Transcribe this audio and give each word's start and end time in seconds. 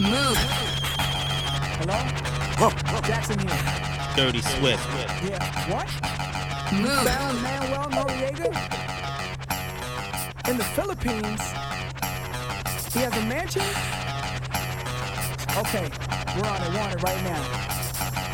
Move. 0.00 0.36
Hello? 1.78 1.94
Whoa. 2.58 3.00
Jackson 3.02 3.38
here. 3.38 4.16
Dirty 4.16 4.40
Swift. 4.40 4.84
Yeah. 5.22 5.38
What? 5.70 5.86
Move. 6.74 7.06
Found 7.06 7.40
Manuel 7.40 7.88
Noriega? 7.90 8.50
In 10.48 10.58
the 10.58 10.64
Philippines? 10.64 11.40
He 12.92 13.00
has 13.00 13.16
a 13.16 13.22
mansion? 13.22 13.62
Okay, 15.58 15.88
we're 16.34 16.48
on 16.48 16.60
it, 16.60 16.72
wanted 16.76 17.00
right 17.04 17.22
now. 17.22 17.42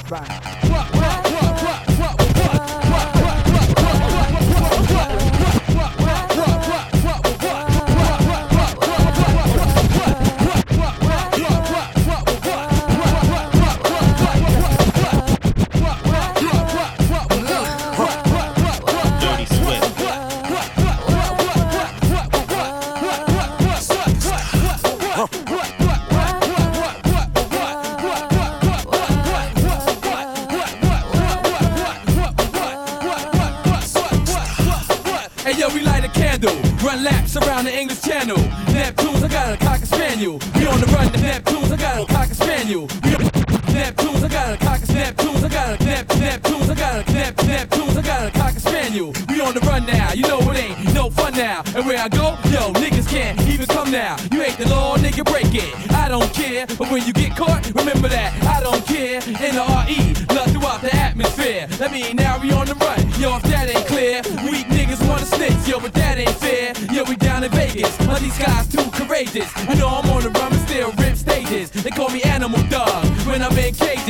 Bye. 0.09 0.25
What, 0.71 0.87
what, 0.95 1.25
what, 1.31 1.63
what? 1.63 1.80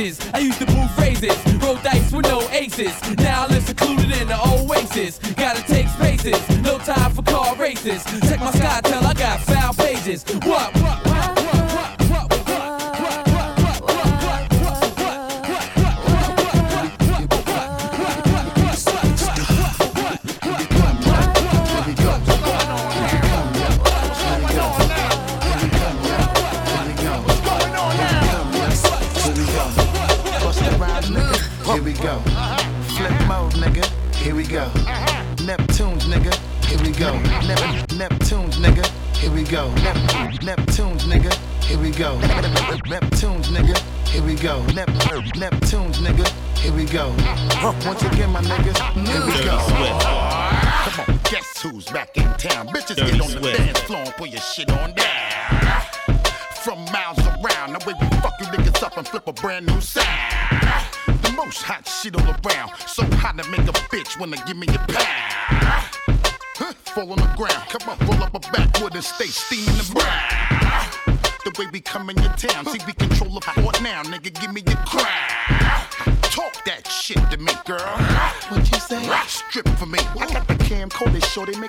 faces. 0.01 0.31
I 0.33 0.39
used 0.39 0.59
to 0.59 0.65
pull 0.65 0.87
phrases, 0.89 1.37
roll 1.61 1.75
dice 1.77 2.11
with 2.11 2.25
no 2.25 2.41
aces. 2.51 2.93
Now 3.17 3.43
I 3.43 3.47
live 3.47 3.63
secluded 3.63 4.11
in 4.11 4.27
the 4.27 4.39
oasis. 4.39 5.19
Gotta 5.35 5.61
take 5.63 5.87
spaces, 5.89 6.39
no 6.61 6.77
time 6.79 7.11
for 7.11 7.23
car 7.23 7.55
races. 7.55 8.03
Check 8.27 8.39
my 8.39 8.51
sky 8.51 8.81
till 8.83 9.05
I 9.05 9.13
got 9.13 9.39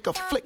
flick 0.03 0.07
a 0.07 0.13
flick. 0.29 0.42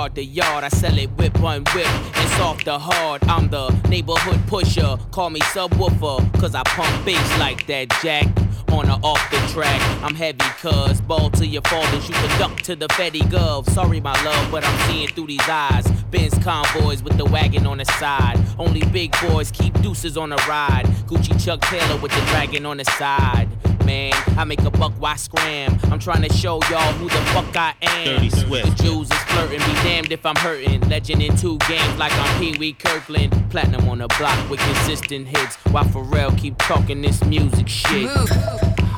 yard 0.00 0.14
to 0.14 0.24
yard. 0.24 0.64
I 0.64 0.68
sell 0.68 0.96
it 0.96 1.10
with 1.18 1.38
one 1.40 1.62
whip. 1.74 1.86
It's 2.22 2.40
off 2.40 2.64
the 2.64 2.78
hard. 2.78 3.22
I'm 3.24 3.50
the 3.50 3.68
neighborhood 3.90 4.40
pusher. 4.46 4.96
Call 5.10 5.28
me 5.28 5.40
subwoofer, 5.40 6.40
cause 6.40 6.54
I 6.54 6.62
pump 6.62 7.04
bass 7.04 7.38
like 7.38 7.66
that, 7.66 7.90
Jack 8.02 8.26
on 8.72 8.88
or 8.88 8.98
off 9.02 9.22
the 9.30 9.36
track. 9.52 9.80
I'm 10.02 10.14
heavy, 10.14 10.38
cuz 10.62 11.02
ball 11.02 11.28
to 11.30 11.46
your 11.46 11.60
fathers, 11.62 12.08
you 12.08 12.14
can 12.14 12.38
duck 12.38 12.56
to 12.62 12.76
the 12.76 12.88
Fetty 12.88 13.22
Gov. 13.34 13.68
Sorry, 13.68 14.00
my 14.00 14.16
love, 14.24 14.50
but 14.50 14.64
I'm 14.64 14.78
seeing 14.88 15.08
through 15.08 15.26
these 15.26 15.48
eyes. 15.48 15.86
Benz 16.10 16.38
convoys 16.38 17.02
with 17.02 17.18
the 17.18 17.26
wagon 17.26 17.66
on 17.66 17.78
the 17.78 17.84
side. 17.84 18.38
Only 18.58 18.82
big 18.86 19.14
boys 19.20 19.50
keep 19.50 19.74
deuces 19.82 20.16
on 20.16 20.30
the 20.30 20.42
ride. 20.48 20.86
Gucci 21.08 21.34
Chuck 21.44 21.60
Taylor 21.62 22.00
with 22.00 22.12
the 22.12 22.24
dragon 22.32 22.64
on 22.64 22.78
the 22.78 22.84
side 22.84 23.48
man. 23.90 24.12
I 24.38 24.44
make 24.44 24.60
a 24.60 24.70
buck, 24.70 24.92
why 25.00 25.16
scram? 25.16 25.78
I'm 25.90 25.98
trying 25.98 26.22
to 26.22 26.32
show 26.32 26.60
y'all 26.70 26.92
who 26.92 27.08
the 27.08 27.22
fuck 27.34 27.56
I 27.56 27.74
am. 27.82 28.04
Dirty 28.04 28.30
Swift. 28.30 28.78
The 28.78 28.84
Jews 28.84 29.10
is 29.10 29.22
flirting, 29.24 29.58
be 29.58 29.74
damned 29.82 30.12
if 30.12 30.24
I'm 30.24 30.36
hurting. 30.36 30.80
Legend 30.88 31.22
in 31.22 31.36
two 31.36 31.58
games 31.70 31.98
like 31.98 32.12
I'm 32.14 32.40
Pee 32.40 32.56
Wee 32.58 32.72
Kirkland. 32.72 33.32
Platinum 33.50 33.88
on 33.88 33.98
the 33.98 34.08
block 34.18 34.38
with 34.48 34.60
consistent 34.60 35.26
hits. 35.26 35.56
While 35.72 35.86
Pharrell 35.86 36.36
keep 36.38 36.56
talking 36.58 37.02
this 37.02 37.22
music 37.24 37.68
shit? 37.68 38.04
Move. 38.04 38.89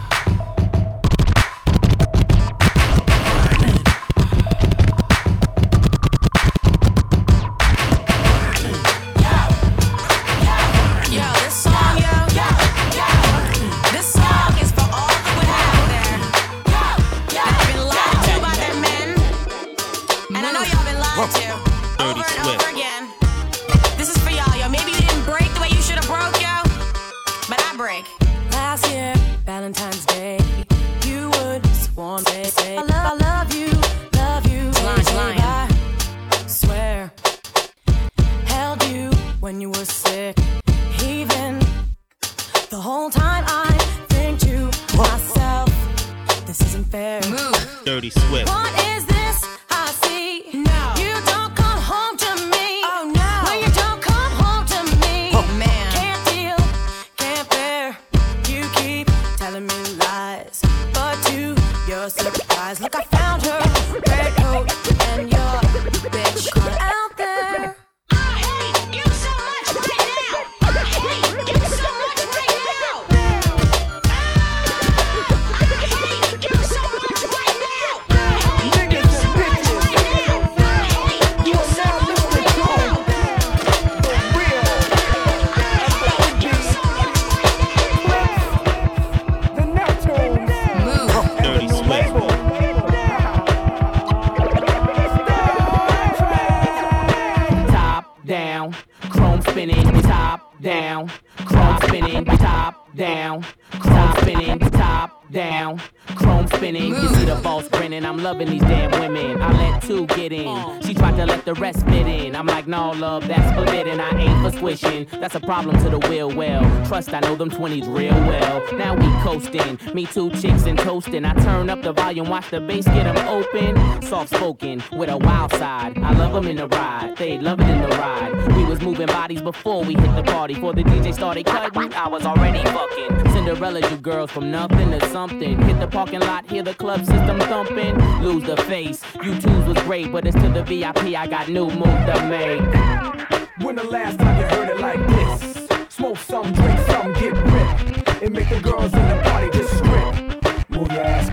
Swishing, 114.58 115.06
that's 115.20 115.34
a 115.34 115.40
problem 115.40 115.76
to 115.82 115.90
the 115.90 115.99
will. 116.08 116.34
Well, 116.34 116.62
trust 116.87 117.12
I 117.12 117.20
know 117.20 117.34
them 117.34 117.50
20s 117.50 117.87
real 117.88 118.14
well. 118.14 118.62
Now 118.75 118.94
we 118.94 119.06
coasting, 119.22 119.78
me 119.94 120.06
two 120.06 120.31
chicks 120.31 120.64
and 120.64 120.78
toasting. 120.78 121.25
I 121.25 121.34
turn 121.34 121.70
up 121.70 121.82
the 121.82 121.93
volume, 121.93 122.28
watch 122.28 122.50
the 122.50 122.60
bass 122.60 122.84
get 122.84 123.06
'em 123.06 123.28
open. 123.28 124.02
Soft 124.02 124.34
spoken 124.34 124.82
with 124.93 125.08
a 125.08 125.16
wild 125.16 125.52
side. 125.52 125.99
I 125.99 126.12
love 126.12 126.34
'em 126.37 126.46
in 126.46 126.56
the 126.56 126.69
ride, 126.69 127.16
they 127.16 127.38
love 127.38 127.60
it 127.60 127.69
in 127.69 127.81
the 127.82 127.96
ride. 127.96 128.56
We 128.56 128.64
was 128.64 128.81
moving 128.82 129.06
bodies 129.06 129.43
before 129.43 129.84
we 129.84 129.94
hit 129.94 130.14
the 130.16 130.22
party. 130.22 130.55
Before 130.55 130.75
the 130.75 130.84
DJ 130.84 131.12
started 131.12 131.46
cutting, 131.46 131.93
I 131.94 132.08
was 132.08 132.25
already 132.25 132.62
fucking. 132.64 133.32
Cinderella, 133.32 133.81
you 133.81 133.96
girls 133.96 134.31
from 134.31 134.50
nothing 134.50 134.90
to 134.90 135.00
something. 135.08 135.60
Hit 135.62 135.81
the 135.81 135.87
parking 135.87 136.20
lot, 136.20 136.48
hear 136.50 136.62
the 136.62 136.75
club 136.75 137.05
system 137.05 137.40
thumping. 137.40 137.96
Lose 138.22 138.44
the 138.44 138.56
face. 138.56 139.02
You 139.25 139.34
twos 139.40 139.64
was 139.66 139.78
great, 139.84 140.12
but 140.12 140.26
it's 140.26 140.37
to 140.37 140.48
the 140.48 140.62
VIP. 140.62 141.16
I 141.16 141.26
got 141.26 141.48
new 141.48 141.69
move 141.70 142.06
to 142.06 142.26
make. 142.28 143.21
When 143.62 143.76
the 143.76 143.85
last 143.85 144.19
time 144.19 144.41
you 144.41 144.47
heard 144.56 144.69
it 144.70 144.81
like 144.81 144.99
this? 145.06 145.94
Smoke 145.94 146.17
some, 146.19 146.53
drink 146.53 146.81
some, 146.81 147.12
get 147.12 147.32
ripped. 147.32 148.23
And 148.23 148.32
make 148.32 148.49
the 148.49 148.61
girls 148.61 148.93
in 148.93 149.09
the 149.09 149.20
party 149.23 149.50
just 149.56 149.76
strip. 149.76 150.69
Move 150.69 150.91
your 150.91 151.00
ass, 151.00 151.31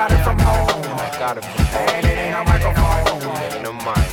got 0.00 0.12
it 0.12 0.24
from 0.24 0.38
home. 0.38 0.98
I 0.98 1.18
got 1.18 1.36
it 1.36 1.44
from 1.44 1.64
home. 1.66 1.88
And 1.88 2.06
it 2.06 2.16
ain't 2.16 2.34
a 2.34 2.44
microphone. 2.44 3.56
In 3.56 3.64
the 3.64 3.72
mic. 3.84 4.09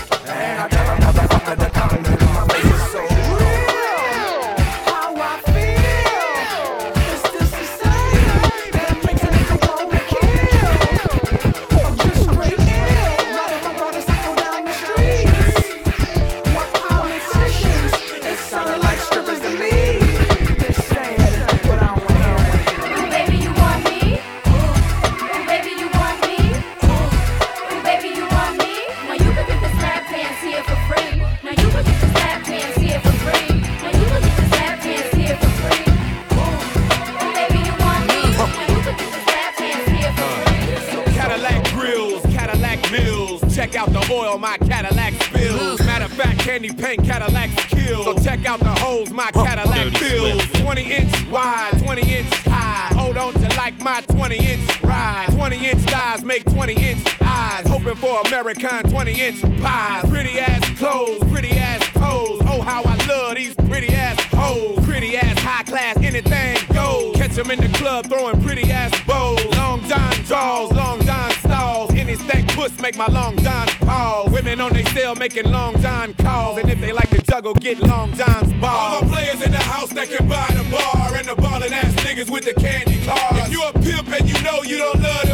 American 58.47 58.89
20 58.89 59.21
inch 59.21 59.41
pies. 59.59 60.09
Pretty 60.09 60.39
ass 60.39 60.79
clothes, 60.79 61.21
pretty 61.29 61.51
ass 61.51 61.85
toes. 61.91 62.39
Oh, 62.45 62.61
how 62.61 62.81
I 62.85 62.95
love 63.05 63.35
these 63.35 63.53
pretty 63.55 63.89
ass 63.89 64.17
hoes. 64.31 64.79
Pretty 64.85 65.17
ass 65.17 65.37
high 65.39 65.63
class, 65.63 65.97
anything 65.97 66.55
goes. 66.73 67.17
Catch 67.17 67.35
them 67.35 67.51
in 67.51 67.59
the 67.59 67.77
club 67.77 68.07
throwing 68.07 68.41
pretty 68.41 68.71
ass 68.71 68.97
bows. 69.05 69.43
Long 69.57 69.83
John 69.89 70.13
draws, 70.23 70.71
long 70.71 71.01
John 71.01 71.31
stalls. 71.31 71.93
Any 71.93 72.15
stank 72.15 72.47
puss 72.53 72.79
make 72.79 72.95
my 72.95 73.07
long 73.07 73.37
John 73.43 73.67
pause. 73.81 74.31
Women 74.31 74.61
on 74.61 74.71
they 74.71 74.85
cell 74.85 75.13
making 75.15 75.51
long 75.51 75.77
John 75.81 76.13
calls. 76.13 76.57
And 76.59 76.69
if 76.69 76.79
they 76.79 76.93
like 76.93 77.09
to 77.09 77.21
juggle, 77.23 77.53
get 77.53 77.79
long 77.79 78.13
John's 78.13 78.53
balls. 78.61 78.63
All 78.63 79.01
the 79.01 79.13
players 79.13 79.41
in 79.41 79.51
the 79.51 79.57
house 79.57 79.89
that 79.89 80.07
can 80.07 80.25
buy 80.29 80.47
the 80.51 80.63
bar. 80.71 81.17
And 81.17 81.27
the 81.27 81.35
ballin' 81.35 81.73
ass 81.73 81.93
niggas 81.95 82.29
with 82.29 82.45
the 82.45 82.53
candy 82.53 83.03
cars. 83.05 83.45
If 83.45 83.51
you 83.51 83.61
a 83.61 83.73
pimp 83.73 84.07
and 84.07 84.29
you 84.29 84.41
know 84.41 84.63
you 84.63 84.77
don't 84.77 85.01
love 85.01 85.26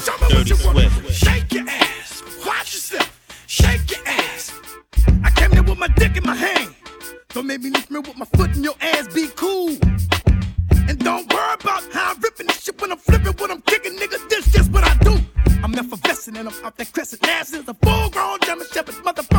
Show 0.00 0.12
me 0.12 0.18
what 0.18 0.30
Dirty 0.30 0.54
you 0.54 0.66
want. 0.66 0.78
Swift. 0.78 1.12
Shake 1.12 1.52
your 1.52 1.68
ass, 1.68 2.22
watch 2.44 2.74
yourself. 2.74 3.44
Shake 3.46 3.90
your 3.92 4.00
ass. 4.06 4.52
I 5.22 5.30
came 5.30 5.50
there 5.50 5.62
with 5.62 5.78
my 5.78 5.86
dick 5.88 6.16
in 6.16 6.24
my 6.24 6.34
hand. 6.34 6.74
Don't 7.28 7.46
make 7.46 7.60
me 7.62 7.70
lift 7.70 7.90
me 7.92 8.00
with 8.00 8.16
my 8.16 8.24
foot 8.36 8.56
in 8.56 8.64
your 8.64 8.74
ass. 8.80 9.06
Be 9.14 9.28
cool. 9.36 9.76
And 10.88 10.98
don't 10.98 11.32
worry 11.32 11.54
about 11.60 11.84
how 11.92 12.12
I'm 12.12 12.20
ripping 12.20 12.48
this 12.48 12.62
shit 12.62 12.80
when 12.80 12.90
I'm 12.92 12.98
flipping, 12.98 13.34
when 13.34 13.50
I'm 13.52 13.62
kicking, 13.62 13.96
nigga. 13.96 14.28
This 14.28 14.50
just 14.52 14.72
what 14.72 14.84
I 14.84 14.94
do. 14.98 15.16
I'm 15.62 15.74
effervescent 15.74 16.36
and 16.38 16.48
I'm 16.48 16.64
off 16.64 16.76
that 16.76 16.92
crescent. 16.92 17.22
Nass 17.22 17.52
is 17.52 17.68
a 17.68 17.74
full 17.74 18.10
grown 18.10 18.38
German 18.44 18.66
Shepherd. 18.72 18.96
Motherfucker, 18.96 19.33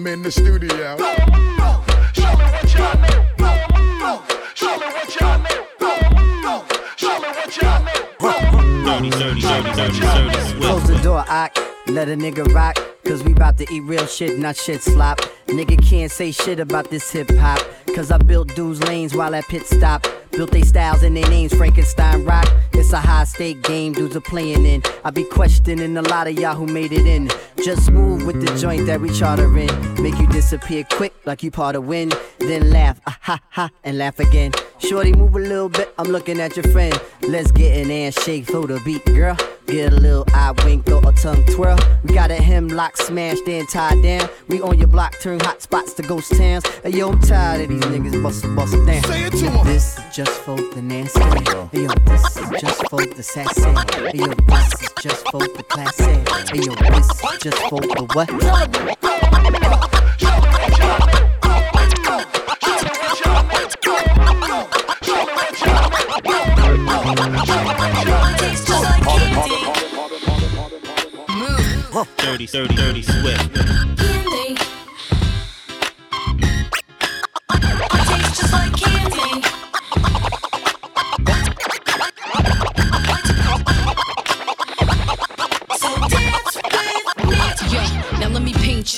I'm 0.00 0.06
in 0.06 0.22
the 0.22 0.30
studio. 0.30 0.96
Dirty, 8.86 9.10
dirty, 9.10 9.40
dirty, 9.40 9.72
dirty, 9.74 10.00
dirty 10.00 10.60
Close 10.62 10.84
the 10.88 10.98
door, 11.02 11.22
I 11.28 11.50
let 11.88 12.08
a 12.08 12.16
nigga 12.16 12.50
rock. 12.54 12.79
Cause 13.40 13.46
we 13.46 13.52
bout 13.52 13.58
to 13.58 13.74
eat 13.74 13.80
real 13.80 14.06
shit, 14.06 14.38
not 14.38 14.56
shit 14.56 14.82
slop. 14.82 15.18
Nigga 15.46 15.82
can't 15.82 16.12
say 16.12 16.30
shit 16.30 16.60
about 16.60 16.90
this 16.90 17.10
hip 17.10 17.30
hop. 17.38 17.58
Cause 17.94 18.10
I 18.10 18.18
built 18.18 18.54
dudes 18.54 18.82
lanes 18.82 19.14
while 19.14 19.34
at 19.34 19.44
pit 19.48 19.66
stop. 19.66 20.06
Built 20.32 20.50
they 20.50 20.62
styles 20.62 21.02
and 21.02 21.16
their 21.16 21.28
names, 21.28 21.54
Frankenstein 21.54 22.24
rock. 22.24 22.46
It's 22.72 22.92
a 22.92 22.98
high 22.98 23.24
stake 23.24 23.62
game, 23.62 23.92
dudes 23.94 24.14
are 24.14 24.20
playing 24.20 24.66
in. 24.66 24.82
I 25.04 25.10
be 25.10 25.24
questioning 25.24 25.96
a 25.96 26.02
lot 26.02 26.28
of 26.28 26.38
y'all 26.38 26.54
who 26.54 26.66
made 26.66 26.92
it 26.92 27.06
in. 27.06 27.30
Just 27.64 27.90
move 27.90 28.26
with 28.26 28.44
the 28.44 28.54
joint 28.58 28.86
that 28.86 29.00
we 29.00 29.10
charter 29.10 29.46
in. 29.58 30.02
Make 30.02 30.18
you 30.18 30.26
disappear 30.26 30.84
quick 30.90 31.14
like 31.24 31.42
you 31.42 31.50
part 31.50 31.76
of 31.76 31.86
wind. 31.86 32.14
Then 32.38 32.70
laugh, 32.70 33.00
ah 33.06 33.18
ha 33.20 33.40
ha, 33.48 33.70
and 33.84 33.96
laugh 33.96 34.18
again. 34.18 34.52
Shorty, 34.80 35.12
move 35.12 35.36
a 35.36 35.38
little 35.38 35.68
bit, 35.68 35.94
I'm 35.98 36.08
looking 36.08 36.40
at 36.40 36.56
your 36.56 36.64
friend. 36.72 36.98
Let's 37.28 37.50
get 37.52 37.76
an 37.76 37.90
ass 37.90 38.20
shake, 38.24 38.46
throw 38.46 38.66
the 38.66 38.80
beat, 38.80 39.04
girl. 39.04 39.36
Get 39.66 39.92
a 39.92 39.96
little 39.96 40.24
eye 40.34 40.52
wink 40.64 40.88
or 40.90 41.06
a 41.08 41.12
tongue 41.12 41.44
twirl. 41.46 41.78
We 42.02 42.14
got 42.14 42.30
a 42.30 42.34
hemlock 42.34 42.96
smashed 42.96 43.46
and 43.46 43.68
tied 43.68 44.02
down. 44.02 44.28
We 44.48 44.60
on 44.60 44.78
your 44.78 44.88
block, 44.88 45.16
turn 45.20 45.38
hot 45.40 45.62
spots 45.62 45.92
to 45.94 46.02
ghost 46.02 46.34
towns. 46.36 46.66
Hey, 46.82 46.90
yo, 46.90 47.10
I'm 47.10 47.20
tired 47.20 47.60
of 47.62 47.68
these 47.68 47.80
niggas 47.82 48.20
bust 48.22 48.44
bust 48.56 48.72
down. 48.84 49.04
Say 49.04 49.26
it 49.26 49.32
to 49.34 49.46
'em. 49.46 49.66
This 49.66 49.98
is 49.98 50.16
just 50.16 50.32
for 50.40 50.56
the 50.56 50.82
nasty. 50.82 51.20
Hey, 51.20 51.84
yo, 51.84 51.94
this 52.06 52.36
is 52.36 52.60
just 52.60 52.88
for 52.88 53.04
the 53.04 53.22
sassy. 53.22 53.60
Hey, 53.62 54.18
yo, 54.18 54.26
this 54.26 54.82
is 54.82 54.88
just 55.00 55.28
for 55.30 55.40
the 55.40 55.62
classy. 55.68 56.04
Hey, 56.04 56.64
yo, 56.64 56.74
this 56.74 57.06
is 57.06 57.38
just 57.40 57.58
for 57.68 57.80
the 57.80 58.06
what? 58.14 58.28
Dirty, 72.16 72.46
dirty, 72.46 72.74
dirty 72.76 73.02
Swift. 73.02 74.19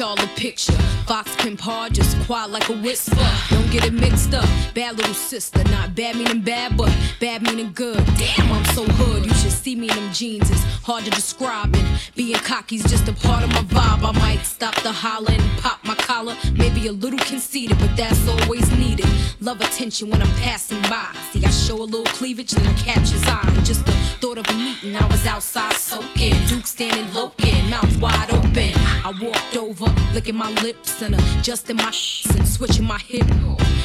Y'all 0.02 0.20
a 0.20 0.26
picture. 0.34 0.72
Fox 1.06 1.30
pimp 1.36 1.60
hard, 1.60 1.94
just 1.94 2.18
quiet 2.26 2.50
like 2.50 2.68
a 2.68 2.72
whisper. 2.72 3.28
Don't 3.50 3.70
get 3.70 3.84
it 3.84 3.92
mixed 3.92 4.34
up. 4.34 4.48
Bad 4.74 4.96
little 4.98 5.14
sister, 5.14 5.62
not 5.70 5.94
bad 5.94 6.16
meaning 6.16 6.40
bad, 6.40 6.76
but 6.76 6.90
bad 7.20 7.40
meaning 7.42 7.70
good. 7.72 8.04
Damn, 8.16 8.50
I'm 8.50 8.64
so 8.74 8.84
hood. 8.84 9.24
You 9.24 9.32
should 9.34 9.52
see 9.52 9.76
me 9.76 9.88
in 9.88 9.94
them 9.94 10.12
jeans. 10.12 10.50
It's 10.50 10.64
hard 10.82 11.04
to 11.04 11.10
describe 11.10 11.76
it. 11.76 11.84
Being 12.16 12.40
cocky's 12.40 12.82
just 12.82 13.06
a 13.06 13.12
part 13.12 13.44
of 13.44 13.50
my 13.50 13.62
vibe. 13.76 14.02
I 14.02 14.12
might 14.18 14.44
stop 14.44 14.74
the 14.82 14.90
holler 14.90 15.30
and 15.30 15.58
pop 15.60 15.78
my 15.84 15.94
collar. 15.94 16.36
Maybe 16.52 16.88
a 16.88 16.92
little 16.92 17.20
conceited, 17.20 17.78
but 17.78 17.96
that's 17.96 18.26
always 18.26 18.68
needed. 18.76 19.06
Love 19.40 19.60
attention 19.60 20.10
when 20.10 20.20
I'm 20.20 20.34
passing 20.40 20.82
by. 20.82 21.14
See, 21.30 21.44
I 21.44 21.50
show 21.50 21.76
a 21.76 21.88
little 21.94 22.12
cleavage, 22.18 22.50
then 22.50 22.66
I 22.66 22.72
catch 22.74 23.10
his 23.10 23.24
eye. 23.28 23.48
Just 23.62 23.86
the 23.86 23.92
thought 24.20 24.38
of 24.38 24.48
a 24.48 24.54
meeting, 24.54 24.96
I 24.96 25.06
was 25.06 25.24
outside 25.26 25.74
soaking. 25.74 26.34
Duke 26.48 26.66
standing 26.66 27.12
loking, 27.14 27.70
mouth 27.70 27.96
wide 28.00 28.32
open. 28.32 28.72
I 29.04 29.12
walked 29.20 29.56
over, 29.56 29.91
licking 30.14 30.36
my 30.36 30.50
lips 30.62 31.02
and 31.02 31.14
adjusting 31.14 31.76
my 31.76 31.90
sh 31.90 32.26
and 32.26 32.46
switching 32.46 32.86
my 32.86 32.98
hip. 32.98 33.26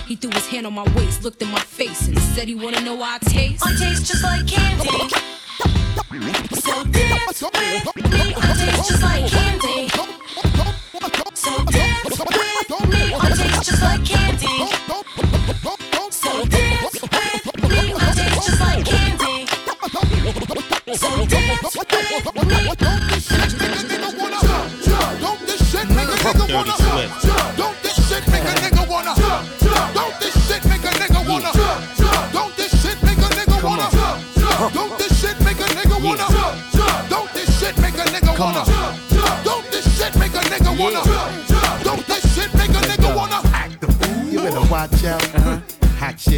He 0.07 0.15
threw 0.15 0.31
his 0.31 0.47
hand 0.47 0.65
on 0.65 0.73
my 0.73 0.83
waist, 0.95 1.23
looked 1.23 1.41
in 1.41 1.49
my 1.49 1.59
face, 1.59 2.07
and 2.07 2.17
said 2.19 2.47
he 2.47 2.55
wanna 2.55 2.81
know 2.81 2.97
how 2.97 3.15
I 3.15 3.19
taste. 3.19 3.65
I 3.65 3.75
taste 3.75 4.05
just 4.07 4.23
like 4.23 4.47
candy. 4.47 5.09
So 6.61 6.83
dance 6.83 7.41
with 7.41 7.53
me. 8.11 8.33
I 8.35 8.53
taste 8.53 8.89
just 8.89 9.03
like 9.03 9.27
candy. 9.29 9.89
So 11.33 11.63
dance 11.65 12.19
with 12.19 12.89
me. 12.89 13.13
I 13.13 13.29
taste 13.35 13.63
just 13.69 13.81
like 13.81 14.05
candy. 14.05 14.86
Dirty? 26.47 26.71
Swift. 26.71 27.76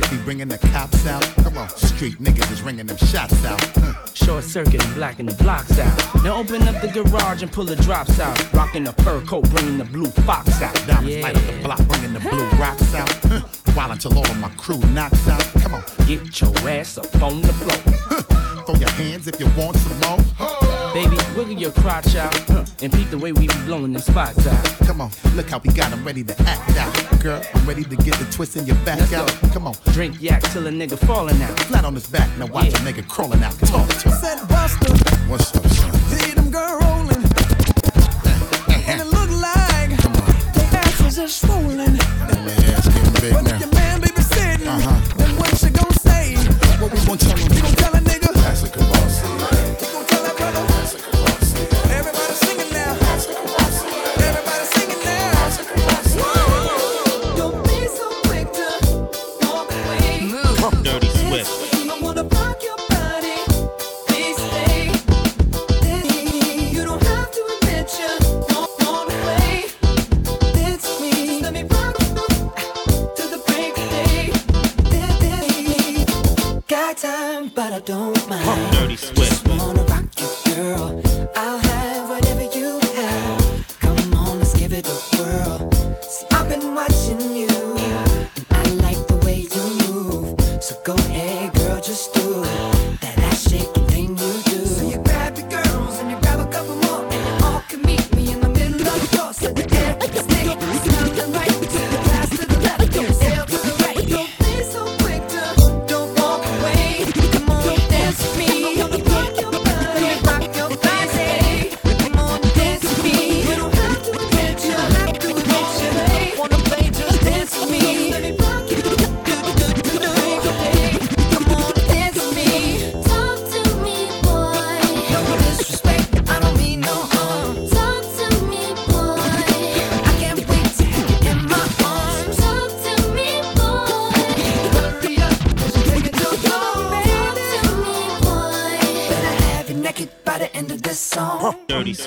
Be 0.09 0.17
bringing 0.23 0.47
the 0.47 0.57
cops 0.57 1.05
out. 1.05 1.23
Come 1.43 1.57
on, 1.57 1.69
street 1.69 2.17
niggas 2.19 2.51
is 2.51 2.61
ringing 2.61 2.85
them 2.85 2.97
shots 2.97 3.45
out. 3.45 3.61
Hmm. 3.61 3.91
Short 4.13 4.43
circuit 4.43 4.83
and 4.83 4.95
blacking 4.95 5.25
the 5.25 5.33
blocks 5.35 5.77
out. 5.79 6.23
Now 6.23 6.37
open 6.37 6.67
up 6.67 6.81
the 6.81 6.87
garage 6.87 7.43
and 7.43 7.51
pull 7.51 7.65
the 7.65 7.75
drops 7.77 8.19
out. 8.19 8.53
Rocking 8.53 8.83
the 8.83 8.93
fur 9.03 9.21
coat, 9.21 9.49
bringing 9.51 9.77
the 9.77 9.85
blue 9.85 10.09
fox 10.25 10.61
out. 10.61 10.73
Diamonds 10.87 11.15
Yeah. 11.15 11.23
light 11.23 11.37
up 11.37 11.45
the 11.45 11.63
block, 11.63 11.87
bringing 11.87 12.13
the 12.13 12.19
blue 12.19 12.47
rocks 12.59 12.93
out. 12.93 13.11
Huh. 13.23 13.41
While 13.73 13.91
until 13.91 14.17
all 14.17 14.25
of 14.29 14.37
my 14.39 14.49
crew 14.49 14.79
knocks 14.93 15.27
out. 15.27 15.43
Come 15.61 15.75
on, 15.75 15.83
Get 16.07 16.41
your 16.41 16.69
ass 16.69 16.97
up 16.97 17.21
on 17.21 17.41
the 17.41 17.53
floor. 17.53 17.77
Hmm. 17.77 18.65
throw 18.65 18.75
your 18.79 18.89
hands 18.91 19.27
if 19.27 19.39
you 19.39 19.47
want 19.57 19.77
some 19.77 19.99
more. 20.01 20.58
Baby, 20.93 21.17
wiggle 21.37 21.53
your 21.53 21.71
crotch 21.71 22.15
out. 22.15 22.33
huh, 22.49 22.65
And 22.81 22.91
peep 22.91 23.09
the 23.09 23.17
way 23.17 23.31
we 23.31 23.47
be 23.47 23.53
blowing 23.65 23.93
them 23.93 24.01
spots 24.01 24.45
out. 24.47 24.65
Come 24.87 25.01
on, 25.01 25.11
look 25.35 25.49
how 25.49 25.59
we 25.59 25.71
got 25.71 25.91
'em 25.91 26.03
ready 26.03 26.23
to 26.23 26.33
act 26.43 26.75
out. 26.77 27.19
Girl, 27.21 27.41
I'm 27.53 27.65
ready 27.65 27.83
to 27.83 27.95
get 27.95 28.15
the 28.15 28.25
twist 28.31 28.55
in 28.57 28.65
your 28.65 28.75
back 28.77 28.99
Let's 28.99 29.13
out. 29.13 29.27
go. 29.41 29.49
Come 29.49 29.67
on, 29.67 29.75
Drink 29.93 30.15
yak 30.19 30.41
till 30.51 30.65
a 30.67 30.71
nigga 30.71 30.97
falling 31.05 31.41
out. 31.43 31.57
flat 31.61 31.85
on 31.85 31.93
his 31.95 32.07
back. 32.07 32.27
Now 32.37 32.47
watch 32.47 32.65
Yeah. 32.71 32.79
a 32.79 32.91
nigga 32.93 33.07
crawling 33.07 33.43
out. 33.43 33.57
Talk 33.59 33.87
to 33.87 34.09
him. 34.09 34.17
Said 34.21 34.47
Buster, 34.47 34.93
What's 35.27 35.55
up, 35.55 35.67
son? 35.67 35.91
see 36.09 36.31
them 36.31 36.49
girl 36.49 36.79
rolling. 36.81 37.23
And 38.89 39.01
it 39.01 39.07
look 39.11 39.29
like 39.29 39.91
their 40.55 40.81
asses 40.81 41.19
are 41.19 41.27
swollen. 41.27 41.97
My 41.97 42.51
ass 42.73 42.87
getting 42.87 43.13
big 43.21 43.33
But 43.33 43.43
now. 43.43 43.57
your 43.59 43.71
man 43.73 44.01
be 44.01 44.09
sitting, 44.23 44.67
Uh-huh. 44.67 44.95
then 45.17 45.18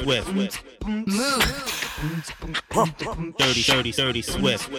Swift. 0.03 0.65
Dirty, 3.39 3.63
dirty, 3.63 3.93
dirty 3.93 4.23
Swift. 4.23 4.71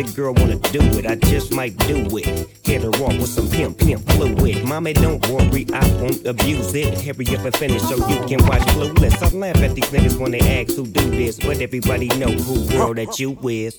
The 0.00 0.12
girl 0.12 0.32
wanna 0.32 0.56
do 0.56 0.80
it, 0.98 1.04
I 1.04 1.16
just 1.16 1.52
might 1.52 1.76
do 1.76 2.06
it. 2.16 2.48
Hit 2.64 2.80
her 2.80 2.88
off 2.88 3.18
with 3.18 3.28
some 3.28 3.50
pimp, 3.50 3.76
pimp 3.76 4.00
fluid. 4.12 4.64
Mommy, 4.64 4.94
don't 4.94 5.20
worry, 5.28 5.66
I 5.74 5.86
won't 6.00 6.24
abuse 6.24 6.74
it. 6.74 6.98
Hurry 7.02 7.36
up 7.36 7.44
and 7.44 7.54
finish 7.54 7.82
so 7.82 7.96
you 8.08 8.26
can 8.26 8.42
watch 8.46 8.62
Clueless. 8.72 9.22
I 9.22 9.36
laugh 9.36 9.56
at 9.58 9.74
these 9.74 9.84
niggas 9.90 10.18
when 10.18 10.30
they 10.30 10.40
ask 10.40 10.74
who 10.74 10.86
do 10.86 11.10
this, 11.10 11.38
but 11.38 11.60
everybody 11.60 12.08
know 12.16 12.30
who 12.30 12.66
girl 12.70 12.94
that 12.94 13.20
you 13.20 13.36
is. 13.46 13.76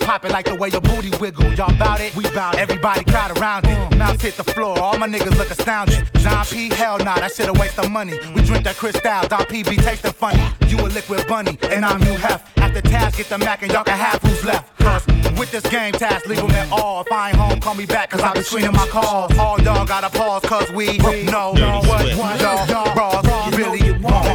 You 0.00 0.06
pop 0.06 0.24
it, 0.24 0.32
like 0.32 0.46
the 0.46 0.54
way 0.54 0.68
your 0.68 0.80
booty 0.80 1.10
wiggle. 1.20 1.52
Y'all 1.54 1.76
bout 1.78 2.00
it? 2.00 2.14
We 2.16 2.24
bout 2.34 2.54
it. 2.54 2.60
Everybody 2.60 3.04
crowd 3.04 3.38
around 3.38 3.66
it. 3.66 3.96
Mouths 3.96 4.22
hit 4.22 4.36
the 4.36 4.44
floor, 4.44 4.78
all 4.78 4.98
my 4.98 5.06
niggas 5.08 5.36
look 5.38 5.50
astounded. 5.50 6.08
John 6.16 6.44
P, 6.46 6.68
hell 6.74 6.98
nah, 6.98 7.16
that 7.16 7.32
shit 7.32 7.48
a 7.48 7.52
waste 7.52 7.78
of 7.78 7.90
money. 7.90 8.18
We 8.34 8.42
drink 8.42 8.64
that 8.64 8.76
Cristal, 8.76 9.28
Don 9.28 9.44
P 9.46 9.62
be 9.62 9.76
tasting 9.76 10.12
funny. 10.12 10.42
You 10.66 10.78
a 10.80 10.88
liquid 10.88 11.26
bunny, 11.28 11.58
and 11.70 11.84
I'm 11.84 12.02
you 12.02 12.14
hef. 12.14 12.42
After 12.56 12.80
task, 12.80 13.18
get 13.18 13.28
the 13.28 13.38
Mac, 13.38 13.62
and 13.62 13.70
y'all 13.72 13.84
can 13.84 13.96
have 13.96 14.20
who's 14.22 14.44
left. 14.44 14.76
Cause 14.78 15.06
with 15.38 15.50
this 15.52 15.66
game 15.70 15.92
task, 15.92 16.26
leave 16.26 16.38
them 16.38 16.50
at 16.50 16.72
all. 16.72 17.02
If 17.02 17.12
I 17.12 17.28
ain't 17.28 17.38
home, 17.38 17.60
call 17.60 17.74
me 17.74 17.86
back, 17.86 18.10
cause 18.10 18.20
I 18.20 18.32
be 18.34 18.42
screening 18.42 18.72
my 18.72 18.86
calls. 18.88 19.36
All 19.38 19.60
y'all 19.60 19.86
gotta 19.86 20.10
pause, 20.10 20.42
cause 20.42 20.70
we 20.72 20.98
know 20.98 21.52
what 21.52 22.40
y'all 22.40 22.94
bras 22.94 23.56
really 23.56 23.92
want. 24.00 24.26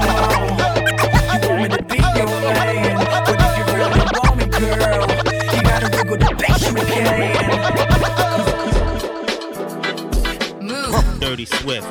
You 1.43 1.49
want 1.49 1.61
me 1.63 1.77
to 1.77 1.83
be 1.83 1.97
your 1.97 2.27
man, 2.27 2.95
Dirty 11.39 11.57
Swift. 11.57 11.87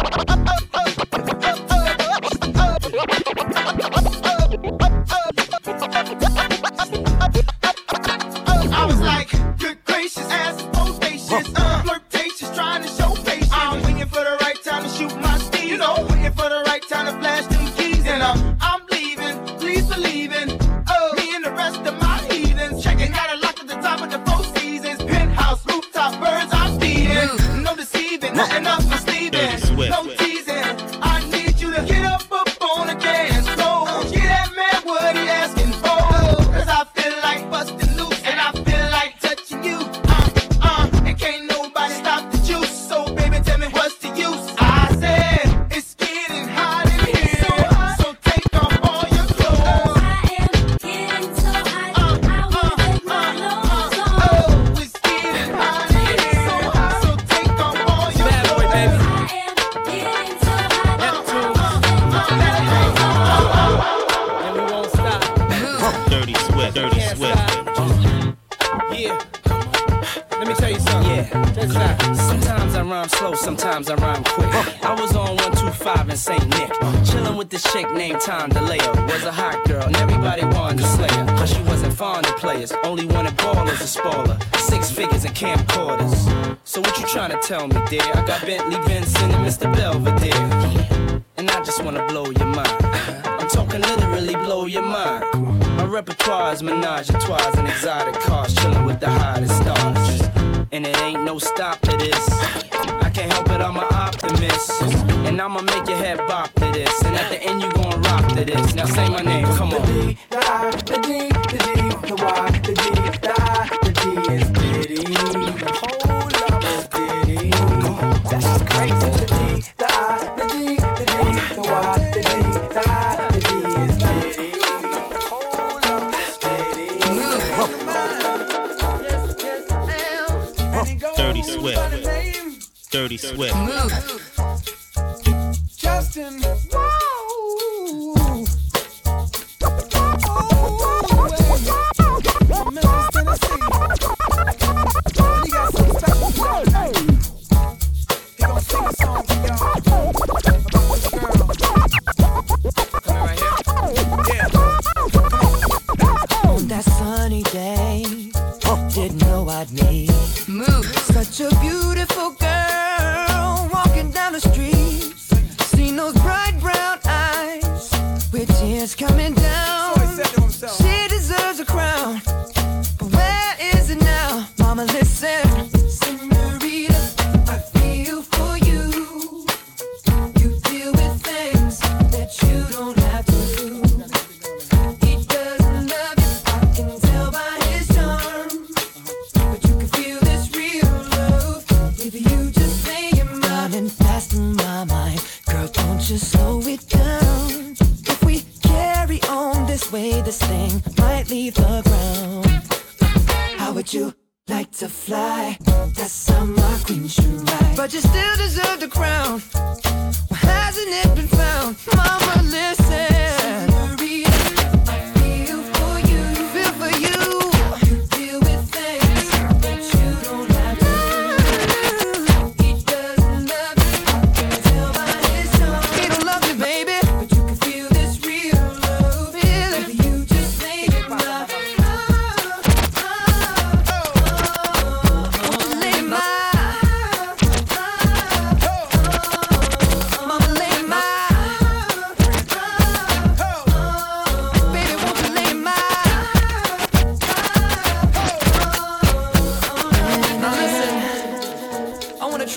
my 88.41 88.45
Bentley. 88.45 88.94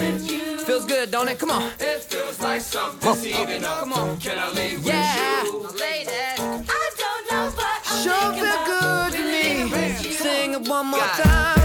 Feels 0.71 0.85
good, 0.85 1.11
don't 1.11 1.27
it? 1.27 1.37
Come 1.37 1.51
on. 1.51 1.69
It 1.81 1.99
feels 2.01 2.39
like 2.39 2.61
something's 2.61 3.23
heating 3.25 3.65
up. 3.65 3.79
Come 3.79 3.91
on. 3.91 4.17
Can 4.21 4.39
I 4.39 4.49
leave 4.51 4.81
yeah. 4.85 5.43
with 5.43 5.51
you? 5.51 5.67
Lady. 5.77 6.09
I 6.09 6.89
don't 6.97 7.29
know, 7.29 7.53
but 7.57 7.65
I'm 7.87 8.03
sure 8.05 8.33
feel 8.39 8.65
good 8.65 9.11
to 9.11 9.75
me. 9.75 10.13
Sing 10.13 10.53
it 10.53 10.69
one 10.69 10.87
more 10.87 10.99
time. 10.99 11.60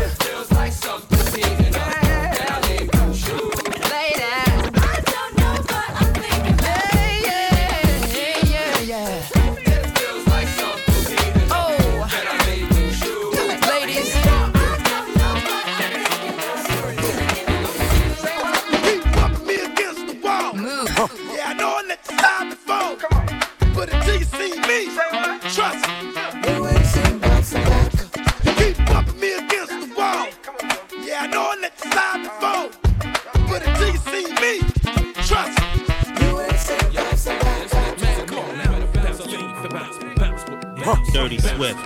huh. 40.87 40.97
Dirty 41.13 41.39
Swift. 41.39 41.79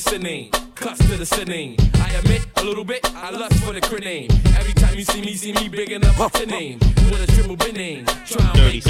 Sinning, 0.00 0.50
to 0.50 1.16
the 1.16 1.26
sinning. 1.26 1.76
I 1.94 2.10
admit 2.14 2.46
a 2.56 2.64
little 2.64 2.84
bit, 2.84 3.00
I 3.14 3.30
lust 3.30 3.62
for 3.62 3.72
the 3.72 3.80
criname. 3.80 4.30
Every 4.58 4.72
time 4.72 4.98
you 4.98 5.04
see 5.04 5.20
me, 5.20 5.34
see 5.34 5.52
me 5.52 5.68
big 5.68 5.92
enough 5.92 6.32
to 6.32 6.46
name. 6.46 6.78
With 6.80 7.22
a 7.22 7.32
triple 7.32 7.56
bin 7.56 7.74
name, 7.74 8.06
try 8.26 8.50
and 8.50 8.58
make 8.58 8.82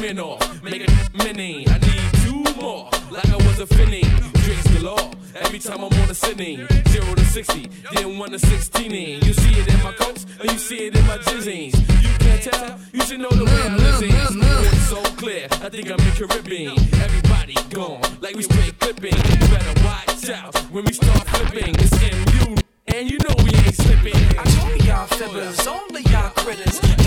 men 0.00 0.18
off. 0.20 0.62
Make 0.62 0.82
it 0.82 0.90
mini. 1.14 1.66
I 1.68 1.78
need 1.78 2.12
two 2.24 2.44
more, 2.60 2.88
like 3.10 3.28
I 3.28 3.36
was 3.36 3.58
a 3.58 3.66
finny. 3.66 4.02
Drinks 4.44 4.66
galore. 4.74 5.10
Every 5.34 5.58
time 5.58 5.78
I'm 5.78 5.92
on 5.92 6.10
a 6.10 6.14
sitting, 6.14 6.66
zero 6.88 7.14
to 7.14 7.24
60, 7.24 7.70
then 7.94 8.18
one 8.18 8.30
to 8.30 8.38
16. 8.38 8.90
You 9.22 9.32
see 9.32 9.60
it 9.60 9.68
in 9.72 9.82
my 9.82 9.92
coats, 9.92 10.26
and 10.40 10.50
you 10.50 10.58
see 10.58 10.86
it 10.86 10.96
in 10.96 11.06
my 11.06 11.18
jizzings. 11.18 11.74
You 12.02 12.18
can't 12.18 12.42
tell, 12.42 12.78
you 12.92 13.00
should 13.02 13.20
know 13.20 13.30
the 13.30 13.44
way 13.44 13.62
I'm 13.62 13.76
living. 13.76 14.82
so 14.88 15.02
clear, 15.16 15.46
I 15.50 15.68
think 15.68 15.90
I'm 15.90 16.00
in 16.00 16.12
Caribbean. 16.12 16.78
Everybody 17.00 17.54
gone, 17.70 18.00
like 18.20 18.34
we 18.34 18.42
straight 18.42 18.78
clipping. 18.80 19.14
You 19.14 19.48
better 19.48 19.84
watch 19.84 20.28
out 20.30 20.56
when 20.72 20.84
we 20.84 20.92
start 20.92 21.26
flipping. 21.28 21.74
It's 21.78 21.94
MU, 22.00 22.56
and 22.88 23.10
you 23.10 23.18
know 23.18 23.34
we 23.44 23.50
ain't 23.50 23.74
slipping. 23.74 24.16
I 24.38 24.44
told 24.44 24.84
y'all 24.84 25.06
fibbers, 25.06 25.66
only 25.66 26.02
y'all 26.10 26.30
critters. 26.30 26.97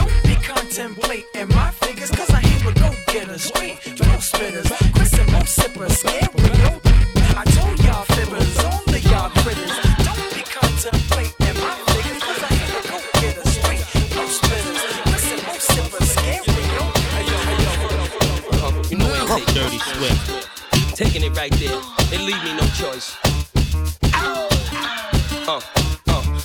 Right 21.42 21.52
there. 21.54 21.82
It 22.14 22.22
leave 22.22 22.44
me 22.44 22.54
no 22.54 22.68
choice. 22.82 23.18
Uh, 24.14 24.48
uh, 25.48 25.62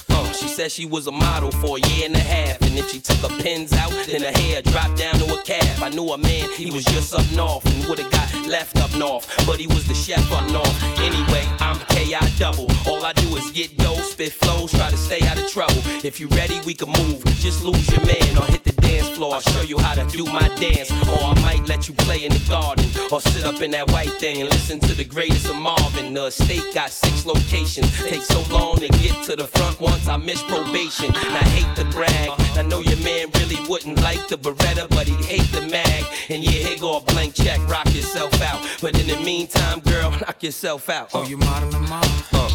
uh. 0.09 0.33
She 0.33 0.49
said 0.49 0.73
she 0.73 0.87
was 0.87 1.07
a 1.07 1.13
model 1.13 1.51
for 1.51 1.77
a 1.77 1.81
year 1.89 2.07
and 2.07 2.17
a 2.17 2.25
half. 2.35 2.63
And 2.63 2.79
if 2.79 2.91
she 2.91 3.01
took 3.01 3.19
her 3.19 3.43
pins 3.43 3.75
out, 3.75 3.93
then 4.07 4.23
her 4.23 4.33
hair 4.41 4.63
dropped 4.63 4.97
down 4.97 5.15
to 5.17 5.27
a 5.35 5.43
calf. 5.43 5.83
I 5.83 5.91
knew 5.91 6.09
a 6.13 6.17
man, 6.17 6.49
he 6.57 6.71
was 6.71 6.85
just 6.85 7.15
up 7.15 7.31
north 7.33 7.67
and 7.67 7.87
would've 7.87 8.11
got 8.11 8.29
left 8.47 8.79
up 8.79 8.91
north. 8.97 9.27
But 9.47 9.61
he 9.61 9.67
was 9.67 9.87
the 9.87 9.95
chef 9.95 10.33
up 10.33 10.49
north. 10.51 10.77
Anyway, 11.01 11.45
I'm 11.61 11.79
KI 11.93 12.17
double. 12.39 12.67
All 12.87 13.05
I 13.05 13.13
do 13.13 13.37
is 13.37 13.51
get 13.51 13.77
dough, 13.77 14.01
spit 14.01 14.33
flows, 14.33 14.71
try 14.73 14.89
to 14.89 14.97
stay 14.97 15.21
out 15.27 15.37
of 15.37 15.47
trouble. 15.51 15.83
If 16.05 16.21
you 16.21 16.29
ready, 16.29 16.59
we 16.65 16.73
can 16.73 16.89
move. 16.89 17.23
Just 17.37 17.63
lose 17.63 17.87
your 17.93 18.05
man 18.07 18.39
or 18.39 18.47
hit 18.47 18.65
the 18.65 18.76
dance 18.87 19.09
floor. 19.11 19.35
I'll 19.35 19.41
show 19.41 19.63
you 19.63 19.79
how 19.79 19.95
to 19.95 20.05
do 20.17 20.25
my 20.25 20.49
dance. 20.57 20.91
Or 21.09 21.21
I 21.33 21.35
might 21.43 21.69
let 21.69 21.89
you 21.89 21.95
play 21.95 22.25
in 22.25 22.33
the 22.33 22.45
garden. 22.49 22.85
Or 23.13 23.21
sit 23.21 23.45
up 23.45 23.61
in 23.61 23.71
that 23.73 23.91
white 23.91 24.13
thing 24.21 24.41
and 24.41 24.51
listen 24.51 24.81
to 24.81 24.95
the 24.95 25.05
greatest 25.05 25.49
of 25.49 25.57
Marvin. 25.57 26.15
The 26.15 26.27
estate 26.27 26.75
got 26.75 26.91
six 26.91 27.27
locations. 27.27 27.89
Takes 28.03 28.27
so 28.29 28.41
long 28.53 28.77
to 28.79 28.89
get 28.89 29.15
to 29.25 29.37
the 29.37 29.47
front 29.47 29.81
once 29.81 30.09
I 30.09 30.17
miss 30.17 30.43
probation. 30.43 31.07
And 31.07 31.35
I 31.43 31.45
hate 31.57 31.73
to 31.77 31.85
brag. 31.97 32.31
I 32.57 32.63
know 32.63 32.81
your 32.81 32.99
man 32.99 33.29
really 33.39 33.61
wouldn't 33.69 34.01
like 34.03 34.29
the 34.29 34.37
Beretta, 34.39 34.89
but 34.91 35.07
he'd 35.07 35.25
hate 35.25 35.51
the 35.53 35.63
mag. 35.63 36.05
And 36.29 36.43
yeah, 36.43 36.51
here 36.67 36.79
go 36.79 36.99
a 36.99 37.01
blank 37.01 37.35
check, 37.35 37.59
rock 37.69 37.87
yourself 37.95 38.41
out. 38.43 38.61
But 38.81 38.99
in 39.01 39.07
the 39.07 39.19
meantime, 39.25 39.81
girl, 39.81 40.11
knock 40.11 40.43
yourself 40.43 40.89
out. 40.89 41.11
Oh, 41.15 41.25
you 41.25 41.37
modeling, 41.37 41.89
mom? 41.89 42.03
Uh, 42.33 42.49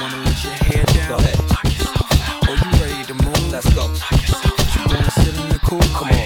Wanna 0.00 0.16
let 0.24 0.44
your 0.44 0.52
hair 0.52 0.84
down? 0.84 1.08
go 1.08 1.16
ahead. 1.16 1.38
Oh, 2.46 2.56
you 2.62 2.80
ready 2.82 3.04
to 3.06 3.14
move? 3.14 3.52
Let's 3.52 3.72
go. 3.74 4.13
Cool? 5.78 5.94
Come 5.94 6.12
on. 6.12 6.23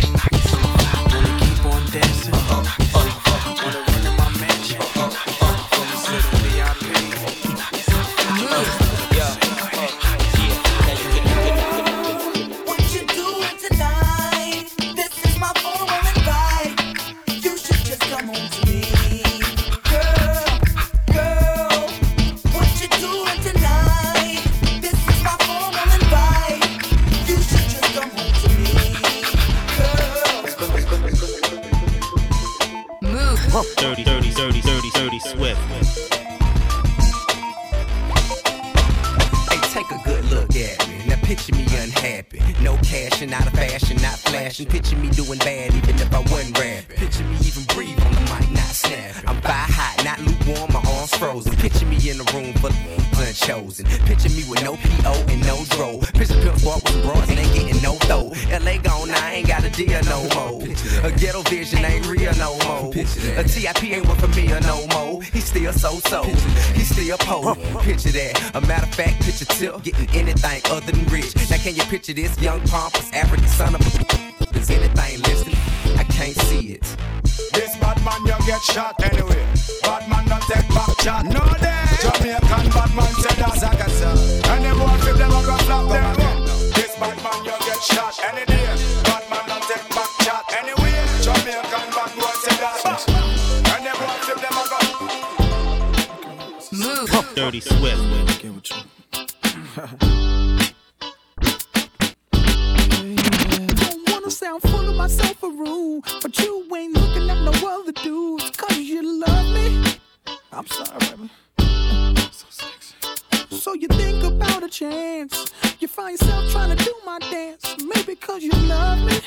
A 115.21 115.27
chance. 115.27 115.53
You 115.81 115.89
find 115.89 116.19
yourself 116.19 116.51
trying 116.51 116.77
to 116.77 116.85
do 116.85 116.95
my 117.05 117.19
dance. 117.19 117.77
Maybe 117.95 118.15
cause 118.15 118.43
you 118.43 118.51
love 118.67 118.99
me. 119.05 119.21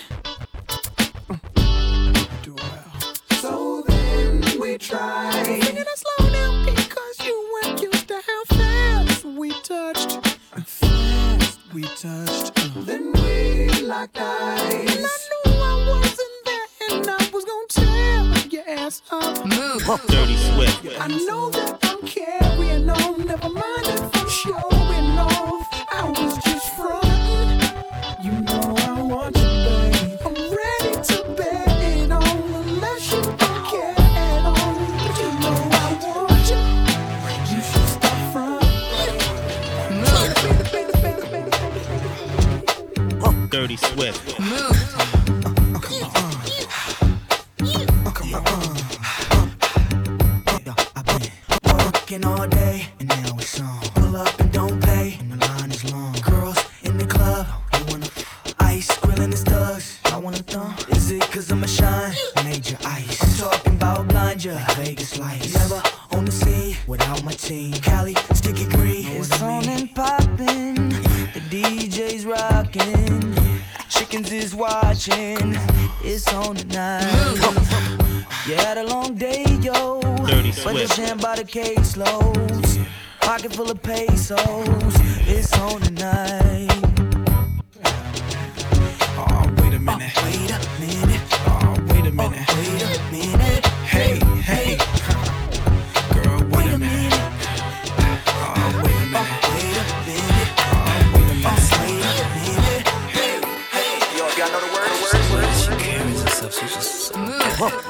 Do 2.43 2.55
well. 2.55 2.91
So 3.41 3.83
then 3.87 4.41
we 4.59 4.77
try. 4.77 5.31
Sing 5.43 5.77
it 5.77 5.87
slow 5.95 6.29
down 6.29 6.65
because 6.65 7.25
you 7.25 7.35
weren't 7.53 7.81
used 7.81 8.07
to 8.07 8.21
how 8.27 8.43
fast 8.55 9.25
we 9.25 9.51
touched. 9.61 10.25
Fast 10.65 11.59
we 11.73 11.83
touched. 11.83 12.55
Then 12.85 13.11
we 13.13 13.69
locked 13.81 14.19
eyes. 14.19 14.95
And 14.95 15.05
I 15.05 15.17
knew 15.29 15.51
I 15.61 15.75
wasn't 15.89 16.37
there 16.45 16.67
and 16.89 17.07
I 17.09 17.29
was 17.33 17.45
gonna 17.45 17.67
tear 17.69 18.47
your 18.49 18.69
ass 18.79 19.01
up. 19.11 19.45
Move. 19.45 19.83
Dirty 20.07 20.37
Swift. 20.37 20.99
I 20.99 21.07
know 21.07 21.49
that 21.51 21.79
I'm 21.83 22.01
carrying 22.07 22.89
on. 22.89 23.25
Never 23.25 23.49
mind 23.49 23.87
if 23.87 24.15
I'm 24.15 24.29
showing 24.29 24.80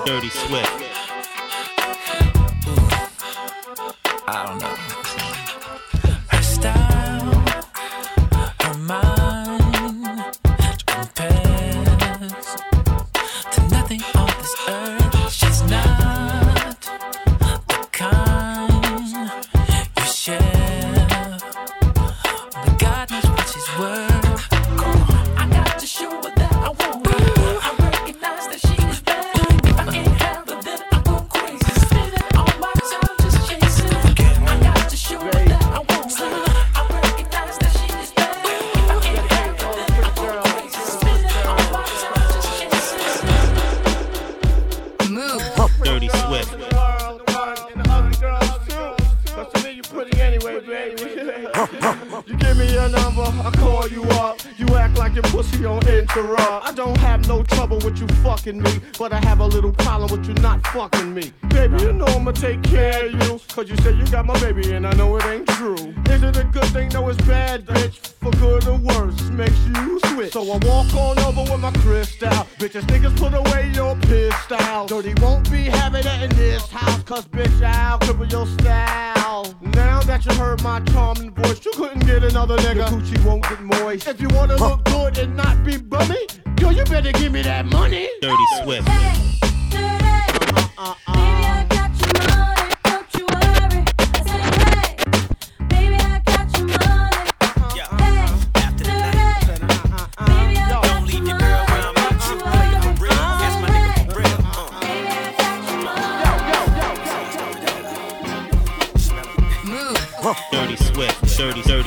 Dirty 0.05 0.29
Swift. 0.29 1.00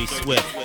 Swift. 0.05 0.64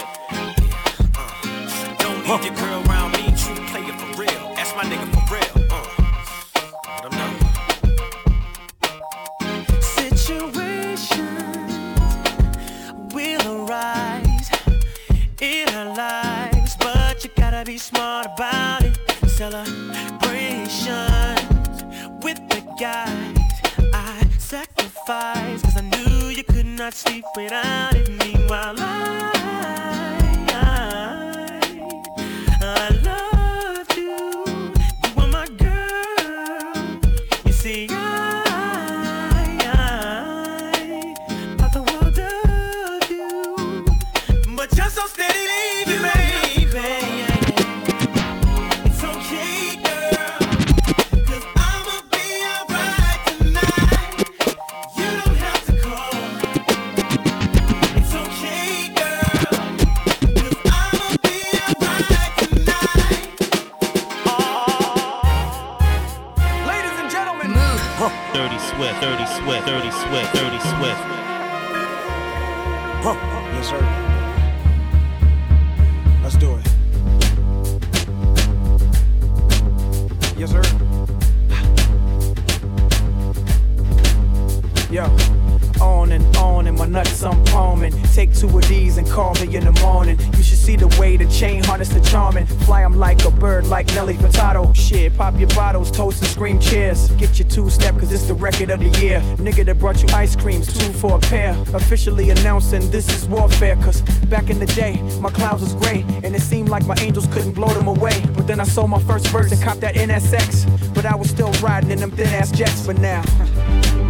The 98.93 99.01
year. 99.01 99.21
Nigga 99.37 99.65
that 99.67 99.79
brought 99.79 100.03
you 100.03 100.09
ice 100.15 100.37
creams, 100.37 100.67
two 100.67 100.93
for 100.93 101.17
a 101.17 101.19
pair. 101.19 101.57
Officially 101.75 102.31
announcing 102.31 102.91
this 102.91 103.09
is 103.09 103.29
warfare, 103.29 103.77
cause 103.77 104.03
back 104.29 104.51
in 104.51 104.59
the 104.59 104.67
day, 104.67 105.01
my 105.21 105.31
clouds 105.31 105.63
was 105.63 105.75
gray. 105.75 106.05
And 106.23 106.35
it 106.35 106.43
seemed 106.43 106.69
like 106.69 106.87
my 106.87 106.97
angels 107.01 107.27
couldn't 107.29 107.53
blow 107.53 107.69
them 107.69 107.89
away. 107.89 108.23
But 108.37 108.47
then 108.47 108.61
I 108.61 108.65
sold 108.65 108.91
my 108.91 109.03
first 109.03 109.27
verse 109.29 109.53
and 109.53 109.63
copped 109.63 109.81
that 109.81 109.95
NSX. 109.95 110.95
But 110.95 111.07
I 111.07 111.15
was 111.15 111.31
still 111.31 111.53
riding 111.63 111.91
in 111.91 112.01
them 112.01 112.11
thin 112.11 112.29
ass 112.29 112.51
jets 112.51 112.85
for 112.85 112.95
now. 112.95 113.23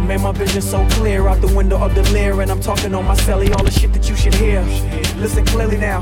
Man, 0.07 0.21
my 0.21 0.31
vision 0.31 0.61
so 0.61 0.87
clear 0.91 1.27
out 1.27 1.41
the 1.41 1.55
window 1.55 1.77
of 1.77 1.93
the 1.95 2.03
Lear, 2.11 2.41
and 2.41 2.51
I'm 2.51 2.59
talking 2.59 2.93
on 2.95 3.05
my 3.05 3.15
celly, 3.15 3.55
all 3.55 3.63
the 3.63 3.71
shit 3.71 3.93
that 3.93 4.09
you 4.09 4.15
should 4.15 4.33
hear. 4.33 4.61
Listen 5.17 5.45
clearly 5.45 5.77
now. 5.77 6.01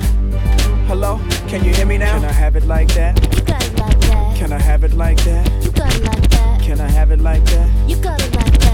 Hello, 0.88 1.20
can 1.48 1.64
you 1.64 1.74
hear 1.74 1.86
me 1.86 1.98
now? 1.98 2.16
Can 2.16 2.26
I 2.26 2.32
have 2.32 2.56
it 2.56 2.66
like 2.66 2.88
that? 2.96 3.22
You 3.36 3.44
got 3.44 3.64
it 3.64 3.78
like 3.78 4.00
that. 4.02 4.38
Can 4.38 4.54
I 4.54 4.60
have 4.60 4.84
it 4.84 4.94
like 4.94 5.24
that? 5.26 5.64
You 5.64 5.72
got 5.72 5.94
it 5.96 6.04
like 6.04 6.30
that. 6.32 6.62
Can 6.62 6.80
I 6.80 6.90
have 6.90 7.12
it 7.12 7.20
like 7.20 7.44
that? 7.46 7.90
You 7.90 7.96
got 7.98 8.22
it 8.22 8.36
like 8.36 8.60
that. 8.60 8.69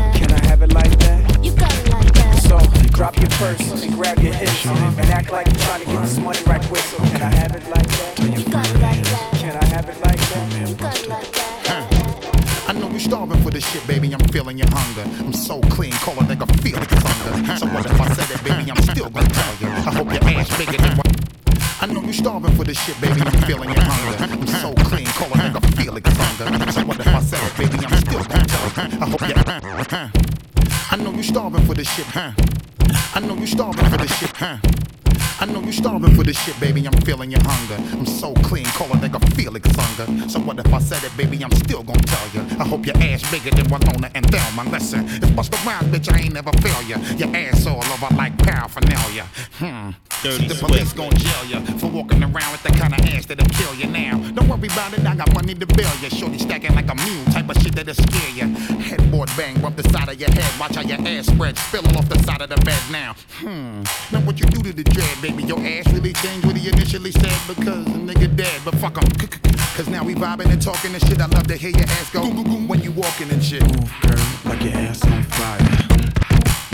Can 0.55 0.63
I 0.63 0.67
have 0.67 0.71
it 0.71 0.73
like 0.73 0.99
that? 0.99 1.43
You 1.43 1.51
got 1.51 1.75
it 1.75 1.89
like 1.91 2.13
that. 2.13 2.39
So 2.39 2.57
drop 2.95 3.17
your 3.19 3.29
purse 3.31 3.83
and 3.83 3.93
grab 3.93 4.19
your 4.19 4.33
hips 4.33 4.65
and 4.65 5.09
act 5.11 5.29
like 5.29 5.47
you're 5.47 5.55
trying 5.57 5.81
to 5.81 5.85
get 5.85 6.01
this 6.01 6.17
money 6.17 6.39
right 6.47 6.61
quick. 6.61 6.81
So 6.81 6.97
can 6.97 7.21
I 7.23 7.35
have 7.35 7.55
it 7.55 7.67
like 7.67 7.87
that? 7.87 8.19
You 8.23 8.45
got 8.49 8.69
it 8.69 8.79
like 8.79 9.03
that. 9.03 9.31
Can 9.35 9.57
I 9.57 9.65
have 9.65 9.89
it 9.89 9.99
like 9.99 10.15
that? 10.15 10.69
You 10.69 10.75
got 10.75 10.97
it 10.97 11.09
like 11.09 11.31
that. 11.33 12.69
I 12.69 12.71
know 12.71 12.89
you 12.89 12.99
starving 12.99 13.43
for 13.43 13.51
this 13.51 13.69
shit, 13.69 13.85
baby. 13.85 14.13
I'm 14.13 14.25
feeling 14.29 14.57
your 14.57 14.69
hunger. 14.71 15.03
I'm 15.25 15.33
so 15.33 15.59
clean, 15.75 15.91
call 15.91 16.13
a 16.13 16.23
nigga 16.23 16.47
feel 16.63 16.79
like 16.79 16.89
it's 16.89 17.03
under. 17.03 17.57
So 17.59 17.65
what 17.67 17.85
if 17.85 17.99
I 17.99 18.13
said 18.13 18.31
it, 18.31 18.41
baby? 18.45 18.71
I'm 18.71 18.81
still 18.81 19.09
gonna 19.09 19.27
tell 19.27 19.55
you. 19.59 19.67
I 19.67 19.91
hope 19.91 20.07
your 20.07 20.23
ass 20.39 20.57
bigger 20.57 20.77
than 20.77 20.95
what. 20.95 21.11
I 21.81 21.87
know 21.87 22.01
you 22.01 22.13
starving 22.13 22.55
for 22.55 22.63
this 22.63 22.79
shit, 22.79 22.95
baby. 23.01 23.19
I'm 23.19 23.41
feeling 23.43 23.69
your 23.69 23.83
hunger. 23.83 24.23
I'm 24.23 24.47
so 24.47 24.73
clean, 24.87 25.05
call 25.19 25.27
a 25.27 25.35
nigga 25.35 25.59
feel 25.75 25.91
like 25.91 26.07
it's 26.07 26.17
under. 26.17 26.71
So 26.71 26.85
what 26.85 26.97
if 26.97 27.07
I 27.07 27.19
said 27.19 27.43
it, 27.43 27.57
baby? 27.57 27.85
I'm 27.85 27.97
still 27.99 28.23
gonna 28.23 28.29
tell 28.29 28.39
you. 28.39 28.44
I 28.65 29.05
hope 29.05 29.21
your. 29.21 30.11
I 30.91 30.95
know 30.97 31.11
know 31.11 31.11
you 31.11 31.23
starving 31.23 31.65
for 31.65 31.75
this 31.75 31.89
shit, 31.93 32.05
huh? 32.07 32.31
I 33.13 33.19
know 33.19 33.35
you 33.35 33.45
starving 33.45 33.85
for 33.85 33.97
this 33.97 34.17
shit, 34.17 34.31
huh? 34.31 34.57
I 35.39 35.45
know 35.45 35.61
you 35.61 35.71
starving 35.71 36.15
for 36.15 36.23
this 36.23 36.39
shit, 36.43 36.57
baby. 36.59 36.85
I'm 36.87 36.93
feeling 37.01 37.29
your 37.29 37.41
hunger. 37.43 37.75
I'm 37.97 38.05
so 38.05 38.33
clean, 38.35 38.65
call 38.65 38.87
a 38.87 38.95
nigga 38.95 39.19
Felix 39.35 39.67
Hunger. 39.75 40.29
So 40.29 40.39
what 40.39 40.57
if 40.59 40.73
I 40.73 40.79
said 40.79 41.03
it, 41.03 41.15
baby? 41.17 41.43
I'm 41.43 41.51
still 41.51 41.83
gonna 41.83 42.01
tell 42.03 42.27
you. 42.29 42.41
I 42.57 42.65
hope 42.65 42.85
your 42.85 42.97
ass 42.97 43.29
bigger 43.29 43.51
than 43.51 43.69
Winona 43.69 44.09
and 44.15 44.25
Thelma. 44.31 44.69
Listen, 44.69 45.05
it's 45.07 45.29
bust 45.31 45.53
around, 45.65 45.93
bitch. 45.93 46.11
I 46.11 46.21
ain't 46.21 46.33
never 46.33 46.51
fail 46.59 46.81
ya. 46.83 46.97
Your 47.17 47.35
ass 47.35 47.67
all 47.67 47.83
over 47.83 48.15
like 48.15 48.37
paraphernalia. 48.37 49.23
Hmm. 49.59 49.91
Dirty 50.23 50.47
the 50.47 50.55
police 50.55 50.93
gon' 50.93 51.13
jail 51.17 51.45
ya 51.45 51.59
for 51.77 51.87
walking 51.87 52.23
around 52.23 52.51
with 52.51 52.63
that 52.63 52.73
kind 52.79 52.93
of 52.93 52.99
ass 53.13 53.25
that'll 53.25 53.47
kill 53.49 53.75
you 53.75 53.87
now. 53.87 54.17
Don't 54.31 54.47
worry 54.47 54.67
about 54.67 54.97
it, 54.97 55.05
I 55.05 55.15
got 55.15 55.31
money 55.35 55.53
to 55.53 55.65
bail 55.67 55.91
ya. 56.01 56.09
Shorty 56.09 56.39
stacking 56.39 56.73
like 56.73 56.89
a 56.89 56.95
mule, 56.95 57.25
type 57.25 57.49
of 57.49 57.57
shit 57.61 57.75
that'll 57.75 57.93
scare 57.93 58.31
ya. 58.31 58.47
Headboard 58.79 59.29
bang, 59.37 59.61
rub 59.61 59.75
the 59.75 59.83
side 59.89 60.09
of 60.09 60.19
your 60.19 60.31
head. 60.31 60.59
Watch 60.59 60.75
how 60.75 60.81
your 60.81 60.97
ass 61.07 61.27
spread, 61.27 61.57
spill 61.57 61.85
off 61.97 62.09
the 62.09 62.17
side 62.23 62.41
of 62.41 62.49
the 62.49 62.57
bed 62.65 62.81
now. 62.89 63.13
Hmm. 63.37 63.83
Now 64.11 64.21
what 64.25 64.39
you 64.39 64.45
do 64.47 64.63
to 64.63 64.73
the 64.73 64.83
dread, 64.83 65.21
baby? 65.29 65.43
Your 65.43 65.59
ass 65.59 65.91
really 65.91 66.13
changed 66.13 66.45
what 66.45 66.55
he 66.55 66.69
initially 66.69 67.11
said 67.11 67.39
because 67.47 67.85
the 67.85 67.99
nigga 67.99 68.35
dead. 68.35 68.61
But 68.63 68.75
fuck 68.75 68.97
him. 68.97 69.09
Cause 69.75 69.87
now 69.89 70.03
we 70.03 70.15
vibing 70.15 70.51
and 70.51 70.61
talking 70.61 70.93
and 70.93 71.01
shit. 71.07 71.19
I 71.19 71.25
love 71.25 71.47
to 71.47 71.55
hear 71.55 71.71
your 71.71 71.89
ass 71.97 72.09
go 72.11 72.21
when 72.21 72.81
you 72.81 72.91
walking 72.91 73.29
and 73.29 73.43
shit. 73.43 73.61
Move, 73.63 73.91
girl, 74.01 74.25
like 74.45 74.63
your 74.63 74.73
ass 74.73 75.03
on 75.05 75.23
fire. 75.23 75.59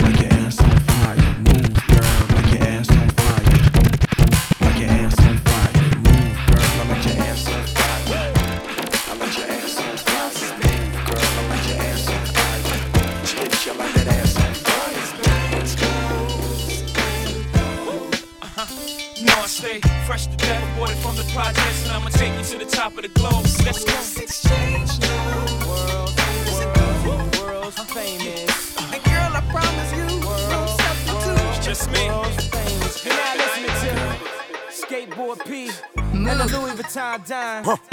Like 0.00 0.20
your 0.20 0.32
ass 0.32 0.60
on 0.60 0.70
fire. 0.70 0.81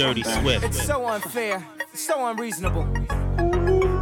Dirty 0.00 0.22
Swift. 0.22 0.64
It's 0.64 0.82
so 0.86 1.06
unfair. 1.06 1.62
It's 1.92 2.00
so 2.06 2.24
unreasonable. 2.28 2.88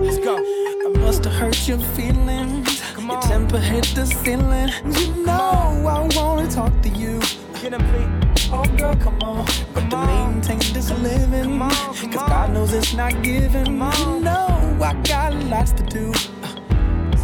Let's 0.01 0.19
go. 0.19 0.37
I 0.37 0.93
must 0.99 1.25
have 1.25 1.35
hurt 1.35 1.67
your 1.67 1.81
feelings. 1.97 2.81
Come 2.95 3.09
Your 3.09 3.21
temper 3.21 3.59
hit 3.59 3.85
the 3.97 4.07
ceiling. 4.07 4.69
You 4.95 5.25
know 5.27 5.85
I 5.91 6.09
wanna 6.15 6.49
talk 6.49 6.73
to 6.83 6.89
you. 6.89 7.19
Get 7.61 7.73
him, 7.75 7.81
P. 7.91 8.49
Oh 8.53 8.63
girl, 8.77 8.95
come 8.95 9.19
on. 9.23 9.45
Come 9.47 9.75
But 9.75 9.91
to 9.91 9.97
maintain 10.07 10.61
this 10.73 10.91
living, 11.01 11.43
Come 11.43 11.63
on, 11.63 11.71
come 11.97 12.13
cause 12.13 12.23
on. 12.23 12.29
God 12.29 12.53
knows 12.53 12.73
it's 12.75 12.95
not 12.95 13.21
given. 13.25 13.65
Come 13.65 13.83
on. 13.83 13.99
You 13.99 14.21
know 14.21 14.79
I 14.81 14.95
got 15.03 15.35
lots 15.47 15.73
to 15.73 15.83
do. 15.83 16.13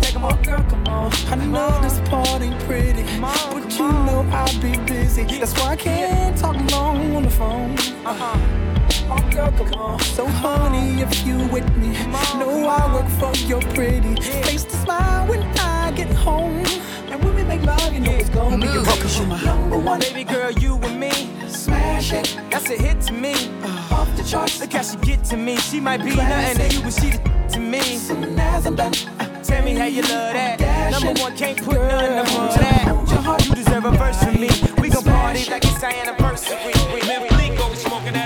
Take 0.01 0.15
him 0.17 0.25
Oh 0.25 0.31
off. 0.31 0.43
girl, 0.43 0.65
come 0.69 0.85
on. 0.89 1.13
I 1.29 1.37
know 1.37 1.81
this 1.81 2.01
party 2.09 2.51
pretty, 2.67 3.05
Come 3.05 3.25
on, 3.27 3.53
but 3.53 3.71
come 3.71 3.79
you 3.79 3.85
on. 3.85 4.07
know 4.07 4.27
I'll 4.33 4.61
be 4.61 4.77
busy. 4.85 5.23
That's 5.39 5.55
why 5.61 5.69
I 5.71 5.77
can't 5.77 6.37
talk 6.37 6.57
long 6.73 7.15
on 7.15 7.23
the 7.23 7.31
phone. 7.31 7.79
Uh-huh. 8.05 8.64
Girl, 9.05 9.53
come 9.53 9.75
on. 9.75 10.01
So 10.01 10.27
honey, 10.27 11.03
if 11.03 11.27
you 11.27 11.37
with 11.49 11.69
me, 11.77 11.93
know 12.39 12.67
I 12.67 12.95
work 12.95 13.09
for 13.21 13.37
your 13.47 13.61
pretty 13.75 14.15
face 14.17 14.65
to 14.65 14.77
smile 14.77 15.29
when 15.29 15.43
I 15.59 15.93
get 15.93 16.11
home. 16.15 16.65
And 17.11 17.23
when 17.23 17.35
we 17.35 17.43
make 17.43 17.63
love, 17.63 17.93
you 17.93 18.01
know 18.01 18.13
it's 18.13 18.31
gonna 18.31 18.57
be 18.57 18.67
a 18.67 18.71
mm. 18.71 19.03
cause 19.03 19.19
you 19.19 19.27
my 19.27 19.43
number 19.43 19.79
one. 19.79 20.01
Baby 20.01 20.25
girl, 20.25 20.51
you 20.53 20.77
and 20.77 20.99
me. 20.99 21.11
Smash 21.49 22.13
it, 22.13 22.39
That's 22.51 22.71
a 22.71 22.77
hit 22.77 23.01
to 23.03 23.13
me. 23.13 23.35
Uh. 23.63 23.95
off 23.95 24.17
the 24.17 24.23
charts. 24.23 24.59
Look 24.61 24.73
how 24.73 24.83
she 24.83 24.97
get 24.99 25.23
to 25.25 25.37
me. 25.37 25.57
She 25.57 25.81
might 25.81 26.03
be 26.03 26.15
nothing 26.15 26.69
to 26.69 26.75
you, 26.75 26.83
but 26.83 26.93
she 26.95 27.11
the 27.11 27.49
to 27.53 27.61
me. 27.61 27.83
Soon 27.99 28.39
as 28.39 28.67
I'm 28.67 28.75
done, 28.75 28.95
uh, 29.21 29.43
Tell 29.43 29.63
me 29.63 29.75
how 29.75 29.85
you 29.85 30.03
love 30.03 30.33
that. 30.33 30.91
Number 30.91 31.21
one, 31.21 31.37
can't 31.37 31.63
put 31.63 31.77
none 31.77 32.19
above 32.19 32.55
that. 32.55 33.47
You 33.47 33.55
deserve 33.55 33.85
a 33.85 33.91
verse 33.91 34.23
from 34.25 34.41
me. 34.41 34.51
We 34.81 34.89
gon' 34.89 35.05
party 35.05 35.45
like 35.51 35.65
it's 35.65 35.83
our 35.83 35.91
anniversary. 35.91 37.34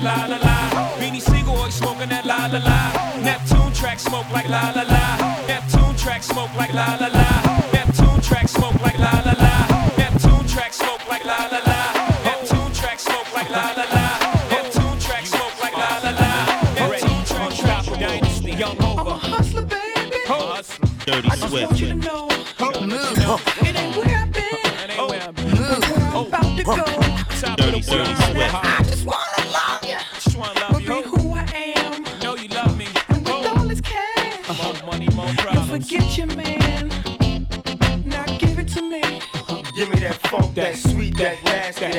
That 0.01 0.29
la 0.29 0.37
la 0.37 0.39
la. 0.43 0.97
Beanie 0.99 1.21
Siegel 1.21 1.51
always 1.57 1.75
smoking 1.75 2.09
that 2.09 2.25
la 2.25 2.47
la 2.47 2.59
la. 2.59 3.23
Neptune 3.23 3.73
track 3.73 3.99
smoke 3.99 4.31
like 4.33 4.49
la 4.49 4.71
la 4.75 4.83
la. 4.83 5.47
Neptune 5.47 5.97
track 5.97 6.23
smoke 6.23 6.55
like 6.57 6.73
la 6.73 6.97
la 7.01 7.09
la. 7.09 7.71
Neptune 7.73 8.21
track 8.21 8.49
smoke 8.49 8.81
like 8.83 8.99
la 8.99 9.11
la 9.27 9.33
la. 9.33 9.53
Neptune 9.97 10.47
track 10.47 10.73
smoke 10.73 11.07
like 11.09 11.25
la 11.25 11.39
la 11.51 11.61
la. 11.67 11.81
Neptune 12.25 12.73
track 12.73 12.99
smoke 12.99 13.33
like 13.35 13.51
la 13.51 13.73
la 13.77 13.85
la. 13.95 14.07
Neptune 14.51 14.99
track 15.01 15.27
smoke 15.27 15.57
like 15.63 15.77
la 15.77 15.99
la 16.05 16.11
la. 16.13 16.31
Neptune 16.75 17.25
track 17.27 17.83
smoke 17.83 17.99
like 17.99 17.99
Dynasty, 17.99 18.53
Young 18.53 18.77
Hova. 18.77 19.15
hustler, 19.15 19.63
baby. 19.63 20.17
Hustler. 20.27 20.89
Dirty 21.07 21.29
I 21.29 21.37
just 21.37 21.53
want 21.53 21.69
Swift. 21.69 21.81
you 21.81 21.89
to 21.89 21.95
know, 21.95 22.29
it 22.29 23.77
ain't 23.77 23.97
where 23.97 24.17
I've 24.17 24.33
been, 24.33 24.45
That 24.63 24.91
ain't 24.91 25.11
where 25.11 25.23
I've 25.23 25.35
been. 25.35 25.57
where 25.57 25.67
I'm 26.07 26.27
about 26.27 26.57
to 26.59 26.65
go. 26.65 26.75
Top 27.41 27.59
of 27.59 27.67
Dirty, 27.67 27.81
the 27.81 27.97
world. 27.97 28.07
dirty 28.07 28.33
Swift. 28.33 28.88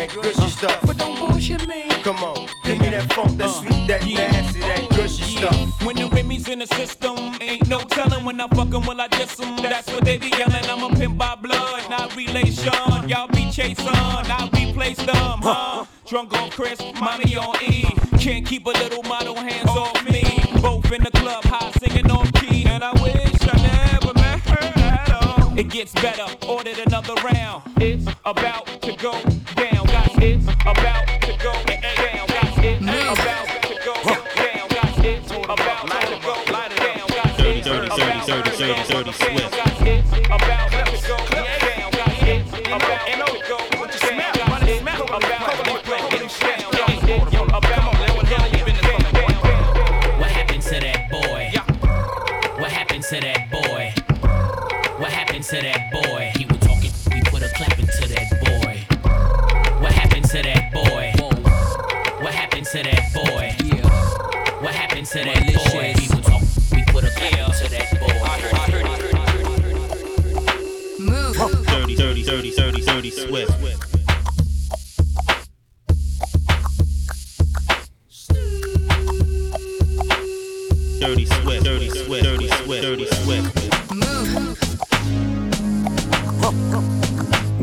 That 0.10 0.24
gushy 0.24 0.50
stuff. 0.50 0.80
but 0.86 0.98
don't 0.98 1.18
bullshit 1.20 1.68
me. 1.68 1.90
Come 2.04 2.18
on, 2.18 2.48
give 2.64 2.80
me 2.80 2.90
that 2.90 3.12
funk, 3.14 3.38
that 3.38 3.48
uh, 3.48 3.52
sweet, 3.52 3.88
that 3.88 4.06
nasty, 4.06 4.60
that 4.62 4.90
gushy 4.90 5.38
stuff. 5.38 5.84
When 5.86 5.96
the 5.96 6.08
Remy's 6.10 6.48
in 6.48 6.60
the 6.60 6.68
system, 6.68 7.18
ain't 7.42 7.68
no 7.68 7.80
telling 7.80 8.24
when 8.26 8.40
I 8.40 8.48
fuck 8.48 8.74
'em, 8.74 8.86
will 8.86 9.00
I 9.02 9.08
diss 9.08 9.40
'em? 9.40 9.58
That's 9.58 9.88
what 9.92 10.06
they 10.06 10.18
be 10.18 10.30
yelling. 10.30 10.66
I'm 10.66 10.84
a 10.84 10.96
pimp 10.96 11.18
by 11.18 11.36
blood, 11.36 11.90
not 11.90 12.16
relation. 12.16 12.74
Y'all 13.08 13.28
be 13.28 13.52
chasing, 13.52 13.88
I 13.88 14.50
replace 14.54 14.98
them, 14.98 15.42
huh? 15.42 15.86
Drunk 16.08 16.34
on 16.34 16.50
Chris, 16.52 16.80
mommy 17.00 17.36
on 17.38 17.56
E. 17.64 17.84
Can't 18.18 18.46
keep 18.46 18.66
a 18.66 18.70
little 18.72 19.04
model 19.04 19.36
hands 19.36 19.70
off 19.70 20.04
me. 20.10 20.24
Both 20.62 20.92
in 20.92 21.04
the 21.04 21.12
club, 21.12 21.44
high 21.46 21.72
singing 21.80 22.10
on 22.12 22.26
key. 22.34 22.66
And 22.66 22.84
I 22.84 22.92
wish 23.04 23.16
I 23.42 23.58
never 23.62 24.14
met 24.16 24.40
her 24.50 24.82
at 24.82 25.12
all. 25.12 25.58
It 25.58 25.70
gets 25.70 25.94
better, 25.94 26.26
ordered 26.48 26.80
another 26.80 27.14
round. 27.24 27.64
It's 27.78 28.06
about 28.26 28.69
Swift, 82.70 82.84
Dirty 82.84 83.06
Swift, 83.08 83.56
mm-hmm. 83.90 84.54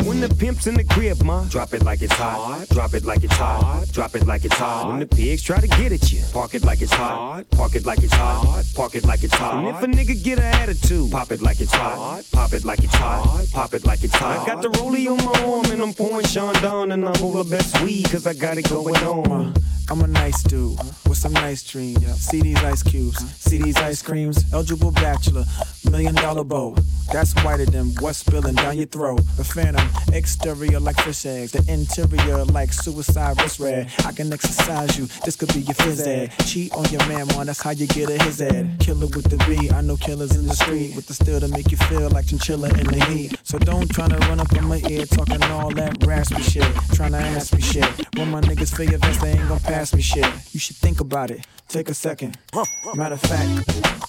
When 0.05 0.21
the 0.21 0.29
pimp's 0.29 0.67
in 0.67 0.75
the 0.75 0.83
crib, 0.83 1.23
ma, 1.23 1.45
drop 1.45 1.75
it 1.75 1.85
like 1.85 2.03
it's 2.03 2.13
hot. 2.15 2.67
Drop 2.71 2.93
it 2.93 3.05
like 3.05 3.23
it's 3.23 3.37
hot. 3.37 3.87
Drop 3.93 4.17
it 4.17 4.27
like 4.27 4.45
it's 4.45 4.57
hot. 4.57 4.89
When 4.89 4.99
the 4.99 5.07
pigs 5.07 5.45
try 5.45 5.61
to 5.61 5.69
get 5.69 5.93
at 5.93 6.13
you, 6.13 6.25
park 6.33 6.57
it 6.57 6.65
like 6.65 6.83
it's 6.83 6.93
hot. 6.93 7.49
Park 7.53 7.77
it 7.77 7.87
like 7.87 8.03
it's 8.03 8.15
hot. 8.15 8.65
Park 8.75 8.97
it 8.97 9.05
like 9.05 9.23
it's 9.23 9.35
hot. 9.35 9.65
And 9.65 9.69
if 9.69 9.81
a 9.81 9.87
nigga 9.87 10.21
get 10.25 10.41
an 10.41 10.45
attitude, 10.45 11.13
pop 11.13 11.31
it 11.31 11.41
like 11.41 11.61
it's 11.61 11.73
hot. 11.73 12.25
Pop 12.33 12.53
it 12.53 12.65
like 12.65 12.83
it's 12.83 12.97
hot. 12.97 13.47
Pop 13.53 13.75
it 13.75 13.87
like 13.87 14.03
it's 14.03 14.17
hot. 14.17 14.41
I 14.41 14.55
got 14.55 14.61
the 14.61 14.71
rollie 14.71 15.07
on 15.09 15.25
my 15.25 15.41
arm 15.45 15.67
and 15.67 15.83
I'm 15.83 15.95
pouring 15.95 16.27
Sean 16.27 16.53
down 16.55 16.91
and 16.91 17.07
I'm 17.07 17.23
over 17.23 17.49
best 17.49 17.81
weed 17.81 18.11
cause 18.11 18.27
I 18.27 18.35
got 18.35 18.59
it 18.59 18.69
going 18.69 18.97
on. 19.05 19.55
I'm 19.89 20.01
a 20.01 20.07
nice 20.07 20.43
dude 20.43 20.77
with 21.09 21.17
some 21.17 21.33
nice 21.33 21.63
dreams. 21.63 22.05
See 22.21 22.41
these 22.41 22.57
ice 22.59 22.83
cubes, 22.83 23.19
see 23.35 23.59
these 23.63 23.77
ice 23.77 24.03
creams. 24.03 24.53
Eligible 24.53 24.91
bachelor, 24.91 25.45
million 25.91 26.15
dollar 26.15 26.43
bow. 26.43 26.77
That's 27.13 27.33
whiter 27.45 27.67
than 27.67 27.95
what's 28.01 28.19
spilling 28.19 28.57
down 28.57 28.77
your 28.77 28.87
throat. 28.87 29.21
The 29.37 29.45
phantom, 29.45 29.89
exterior 30.13 30.81
like 30.81 31.01
fish 31.01 31.25
eggs, 31.25 31.53
the 31.53 31.65
interior 31.73 32.45
like 32.47 32.73
suicide 32.73 33.41
wrist 33.41 33.61
red. 33.61 33.93
I 34.05 34.11
can 34.11 34.33
exercise 34.33 34.99
you, 34.99 35.07
this 35.25 35.37
could 35.37 35.55
be 35.55 35.61
your 35.61 35.75
phys 35.75 36.05
ed. 36.05 36.33
Cheat 36.47 36.73
on 36.73 36.85
your 36.87 37.07
man, 37.07 37.29
man, 37.29 37.47
that's 37.47 37.63
how 37.63 37.71
you 37.71 37.87
get 37.87 38.11
a 38.11 38.23
his 38.25 38.43
ed. 38.43 38.79
Killer 38.81 39.07
with 39.07 39.31
the 39.31 39.37
B, 39.47 39.71
I 39.71 39.83
know 39.83 39.97
killers 39.97 40.35
in 40.35 40.47
the 40.47 40.55
street 40.55 40.97
with 40.97 41.07
the 41.07 41.15
steel 41.15 41.39
to 41.39 41.49
make 41.49 41.71
you 41.71 41.77
feel 41.77 42.11
like 42.11 42.27
chinchilla 42.27 42.71
in 42.71 42.87
the 42.89 43.05
heat. 43.05 43.39
So 43.45 43.57
don't 43.59 43.89
try 43.89 44.09
to 44.09 44.17
run 44.27 44.41
up 44.41 44.53
in 44.53 44.65
my 44.65 44.83
ear 44.89 45.07
talking 45.07 45.43
all 45.45 45.71
that 45.75 46.05
raspy 46.05 46.43
shit, 46.43 46.67
trying 46.93 47.13
to 47.13 47.19
ask 47.19 47.55
me 47.55 47.61
shit. 47.61 47.87
When 48.17 48.31
my 48.33 48.41
niggas 48.41 48.77
feel 48.77 48.91
your 48.91 48.99
vest, 48.99 49.21
they 49.21 49.31
ain't 49.31 49.49
gonna 49.49 49.61
pass 49.61 49.76
me 49.77 50.01
shit. 50.01 50.25
You 50.53 50.61
should 50.61 50.77
think 50.77 51.01
about 51.01 51.31
it, 51.31 51.47
take 51.69 51.91
a 51.91 51.95
second. 51.95 52.39
Matter 52.95 53.15
of 53.15 53.21
fact, 53.21 53.51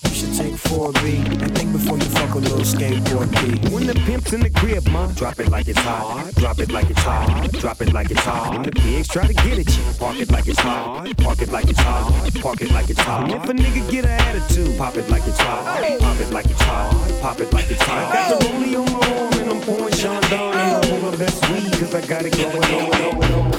you 0.06 0.16
should 0.16 0.34
take 0.34 0.54
4B 0.54 1.42
and 1.42 1.58
think 1.58 1.74
before 1.74 1.98
you 1.98 2.06
fuck 2.06 2.36
a 2.36 2.38
little 2.38 2.60
skateboard 2.60 3.30
P. 3.36 3.70
When 3.76 3.86
the 3.86 3.94
pimp's 4.06 4.32
in 4.32 4.40
the 4.40 4.50
crib, 4.50 4.88
ma, 4.88 5.08
drop 5.08 5.42
it 5.42 5.50
like 5.50 5.68
it's 5.68 5.80
hot. 5.80 6.34
Drop 6.36 6.60
it 6.60 6.72
like 6.72 6.90
it's 6.90 7.02
hot. 7.02 7.52
Drop 7.60 7.82
it 7.82 7.92
like 7.92 8.10
it's 8.10 8.22
hot. 8.22 8.54
When 8.54 8.64
the 8.64 8.72
pigs 8.72 9.10
try 9.10 9.28
to 9.28 9.34
get 9.34 9.60
at 9.60 9.78
you, 9.78 9.84
park 10.00 10.18
it 10.22 10.32
like 10.32 10.48
it's 10.48 10.60
hot. 10.60 11.18
Park 11.18 11.42
it 11.42 11.52
like 11.52 11.68
it's 11.68 11.80
hot. 11.80 12.32
Park 12.42 12.62
it 12.62 12.72
like 12.72 12.90
it's 12.90 13.02
hot. 13.02 13.30
If 13.30 13.50
a 13.50 13.54
nigga 13.54 13.92
get 13.92 14.06
an 14.06 14.12
attitude, 14.12 14.78
pop 14.78 14.96
it 14.96 15.10
like 15.10 15.28
it's 15.28 15.40
hot. 15.40 15.66
Pop 16.00 16.20
it 16.22 16.32
like 16.32 16.46
it's 16.46 16.62
hot. 16.62 17.22
Pop 17.22 17.40
it 17.42 17.52
like 17.52 17.70
it's 17.70 17.82
hot. 17.82 18.08
I 18.08 18.30
got 18.30 18.40
the 18.40 18.46
rollie 18.48 18.80
on 18.80 18.94
my 18.94 19.08
arm 19.20 19.34
and 19.34 19.50
I'm 19.52 19.62
pouring 19.64 19.94
Sean 19.94 20.24
and 20.24 20.34
I'm 20.34 20.76
on 20.76 21.04
over 21.04 21.18
best 21.18 21.44
weed 21.50 21.74
cause 21.74 21.94
I 21.94 22.08
got 22.08 22.24
it 22.24 22.32
going 22.38 22.64
on. 22.64 23.57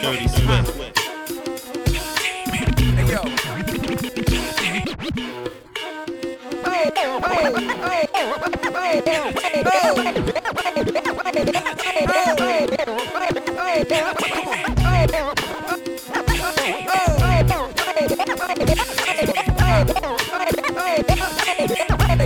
Dirty 0.00 0.28
Swift. 0.28 0.80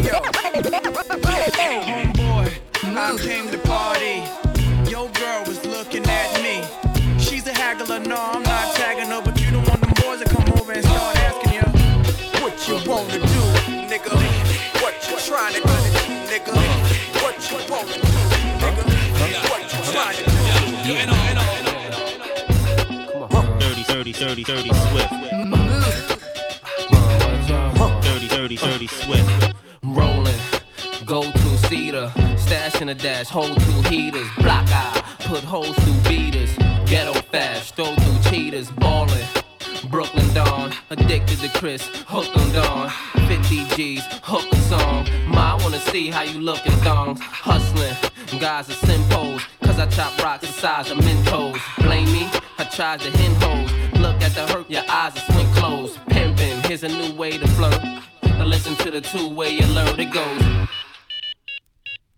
Homeboy, 0.04 0.33
dirty, 24.44 24.68
Swift. 24.68 25.10
Dirty, 28.02 28.28
dirty, 28.28 28.56
dirty 28.56 28.86
Swift. 28.86 29.54
Rolling, 29.82 30.34
go 31.06 31.22
to 31.22 31.58
cedar, 31.68 32.12
stash 32.36 32.80
in 32.82 32.90
a 32.90 32.94
dash, 32.94 33.28
hold 33.28 33.58
two 33.62 33.82
heaters, 33.88 34.28
block 34.38 34.66
eye, 34.68 35.02
put 35.20 35.42
holes 35.44 35.74
through 35.76 36.10
beaters, 36.10 36.54
ghetto 36.86 37.14
fast, 37.32 37.74
throw 37.74 37.94
through 37.94 38.30
cheaters, 38.30 38.70
ballin'. 38.72 39.26
Brooklyn 39.90 40.32
Dawn, 40.34 40.72
addicted 40.90 41.38
to 41.38 41.48
Chris, 41.58 41.86
hooked 42.06 42.36
on 42.36 42.52
Dawn. 42.52 42.90
50 43.28 43.64
G's, 43.76 44.02
hook 44.22 44.46
a 44.52 44.56
song. 44.56 45.08
Ma, 45.26 45.56
I 45.56 45.62
wanna 45.62 45.78
see 45.78 46.10
how 46.10 46.22
you 46.22 46.40
look 46.40 46.66
in 46.66 46.72
thongs. 46.82 47.20
Hustling, 47.20 47.94
guys 48.40 48.68
are 48.68 48.86
simpos, 48.86 49.42
cause 49.62 49.78
I 49.78 49.86
chop 49.86 50.18
rocks 50.22 50.46
the 50.46 50.52
size 50.52 50.90
of 50.90 50.98
Mentos. 50.98 51.58
Blame 51.78 52.12
me, 52.12 52.28
I 52.58 52.64
tried 52.64 53.00
to 53.00 53.10
hen 53.10 53.34
hoes. 53.36 53.93
Look 54.04 54.20
at 54.20 54.34
the 54.34 54.46
hurt, 54.52 54.70
your 54.70 54.82
eyes 54.86 55.16
are 55.16 55.32
swing 55.32 55.46
closed. 55.54 55.96
Pimpin', 56.10 56.66
here's 56.66 56.82
a 56.82 56.88
new 56.88 57.14
way 57.14 57.38
to 57.38 57.48
flirt. 57.56 57.82
Now 58.22 58.44
listen 58.44 58.74
to 58.84 58.90
the 58.90 59.00
two-way 59.00 59.60
alert, 59.60 59.98
it 59.98 60.12
goes. 60.12 60.42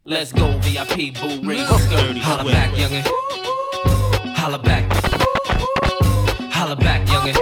Let's 0.04 0.32
go, 0.32 0.48
VIP, 0.62 1.14
boo, 1.14 1.38
the 1.38 1.78
skirt. 1.78 2.16
Holla 2.16 2.50
back, 2.50 2.72
youngin'. 2.72 3.06
Holla 4.34 4.58
back. 4.58 4.84
Holla 6.52 6.74
back, 6.74 7.06
youngin'. 7.06 7.36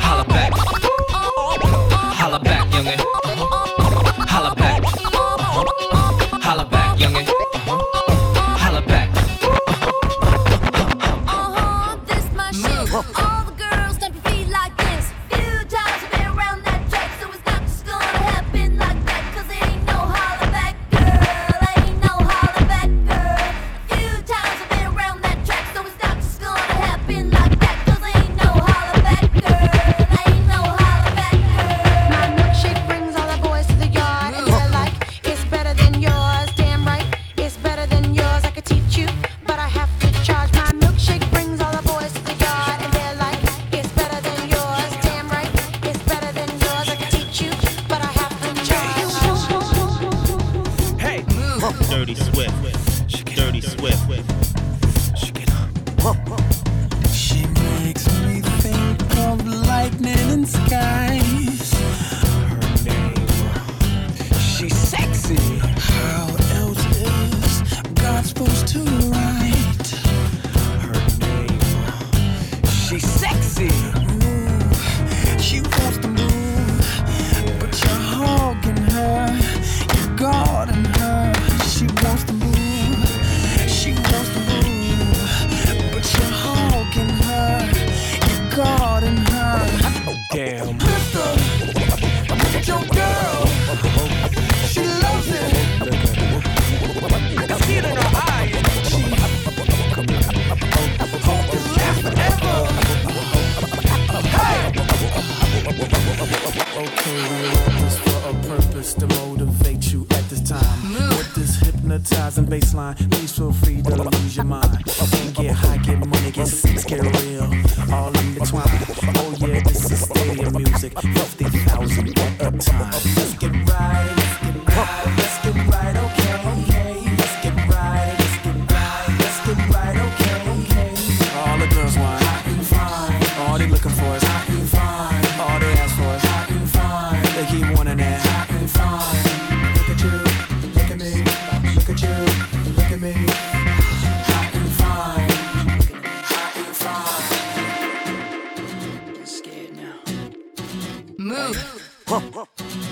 Holla 0.00 0.24
back. 0.24 0.52
Holla 2.16 2.40
back, 2.40 2.66
youngin'. 2.68 3.19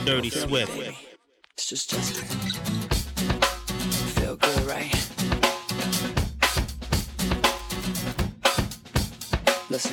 Dirty 0.05 0.31
sweat. 0.31 0.69
It's 1.55 1.67
just 1.67 1.91
just 1.91 2.17
Feel 4.17 4.37
good, 4.37 4.63
right? 4.67 4.93
Listen. 9.71 9.93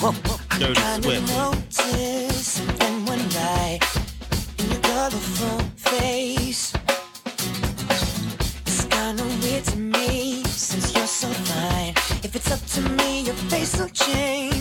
Huh. 0.00 0.12
Dirty 0.58 0.80
I 0.80 1.00
Swift. 1.00 1.72
something 1.72 3.06
one 3.06 3.28
night 3.30 3.80
in 4.58 4.70
your 4.70 4.80
colorful 4.80 5.58
face. 5.76 6.72
It's 8.66 8.84
kinda 8.84 9.24
weird 9.42 9.64
to 9.64 9.76
me 9.76 10.42
since 10.44 10.94
you're 10.94 11.06
so 11.06 11.28
fine. 11.28 11.92
If 12.22 12.34
it's 12.34 12.50
up 12.50 12.64
to 12.74 12.80
me, 12.96 13.22
your 13.22 13.34
face 13.50 13.76
will 13.78 13.88
change. 13.88 14.53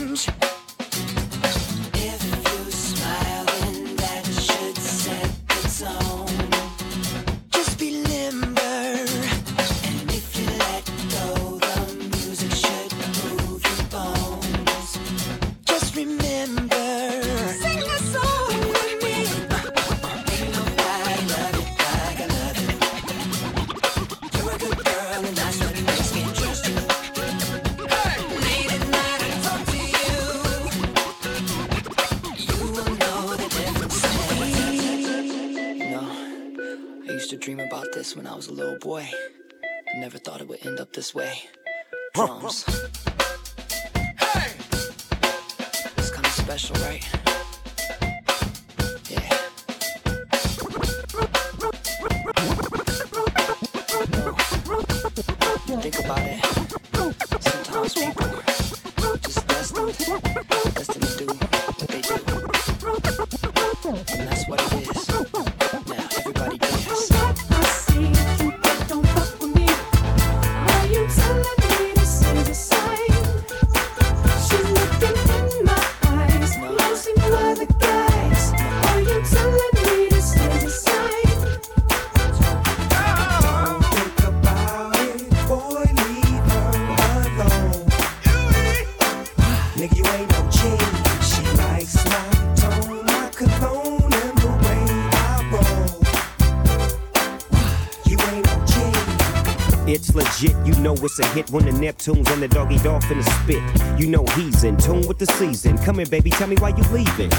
it's 101.05 101.19
a 101.19 101.27
hit 101.27 101.49
when 101.51 101.65
the 101.65 101.71
Neptunes 101.71 102.29
and 102.31 102.41
the 102.41 102.47
doggy 102.47 102.77
dolphin 102.77 103.21
spit. 103.23 103.61
You 103.99 104.07
know 104.07 104.25
he's 104.35 104.63
in 104.63 104.77
tune 104.77 105.07
with 105.07 105.19
the 105.19 105.25
season. 105.25 105.77
Come 105.79 105.97
here, 105.97 106.05
baby, 106.05 106.29
tell 106.29 106.47
me 106.47 106.55
why 106.57 106.69
you 106.69 106.83
leaving. 106.91 107.29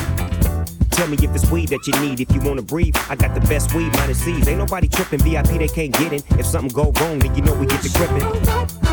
Tell 0.90 1.08
me 1.08 1.16
if 1.20 1.34
it's 1.34 1.50
weed 1.50 1.68
that 1.70 1.86
you 1.86 1.98
need. 2.00 2.20
If 2.20 2.32
you 2.32 2.40
wanna 2.40 2.62
breathe, 2.62 2.96
I 3.08 3.16
got 3.16 3.34
the 3.34 3.40
best 3.48 3.74
weed, 3.74 3.92
minus 3.94 4.22
seeds. 4.22 4.48
Ain't 4.48 4.58
nobody 4.58 4.88
tripping. 4.88 5.20
VIP 5.20 5.58
they 5.58 5.68
can't 5.68 5.92
get 5.92 6.12
in. 6.12 6.22
If 6.38 6.46
something 6.46 6.72
go 6.72 6.92
wrong, 7.00 7.18
then 7.18 7.34
you 7.34 7.42
know 7.42 7.54
we 7.54 7.66
get 7.66 7.82
to 7.82 7.88
gripping. 7.90 8.83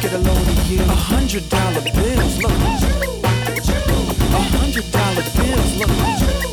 get 0.00 0.12
a 0.12 0.18
load 0.18 0.48
of 0.48 0.70
you. 0.70 0.80
A 0.80 0.94
hundred 0.94 1.48
dollar 1.48 1.80
bills, 1.82 2.38
look. 2.42 2.52
A 4.32 4.42
hundred 4.56 4.90
dollar 4.90 5.22
bills, 5.36 5.76
look. 5.76 6.51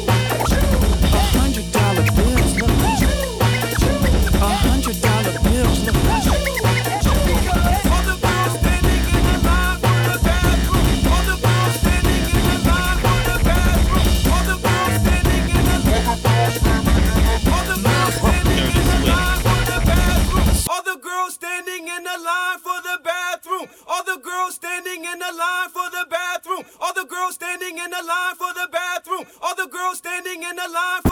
the 28.54 28.68
bathroom. 28.72 29.26
All 29.42 29.56
the 29.56 29.68
girls 29.68 29.98
standing 29.98 30.44
in 30.44 30.56
the 30.56 30.70
line. 30.74 31.09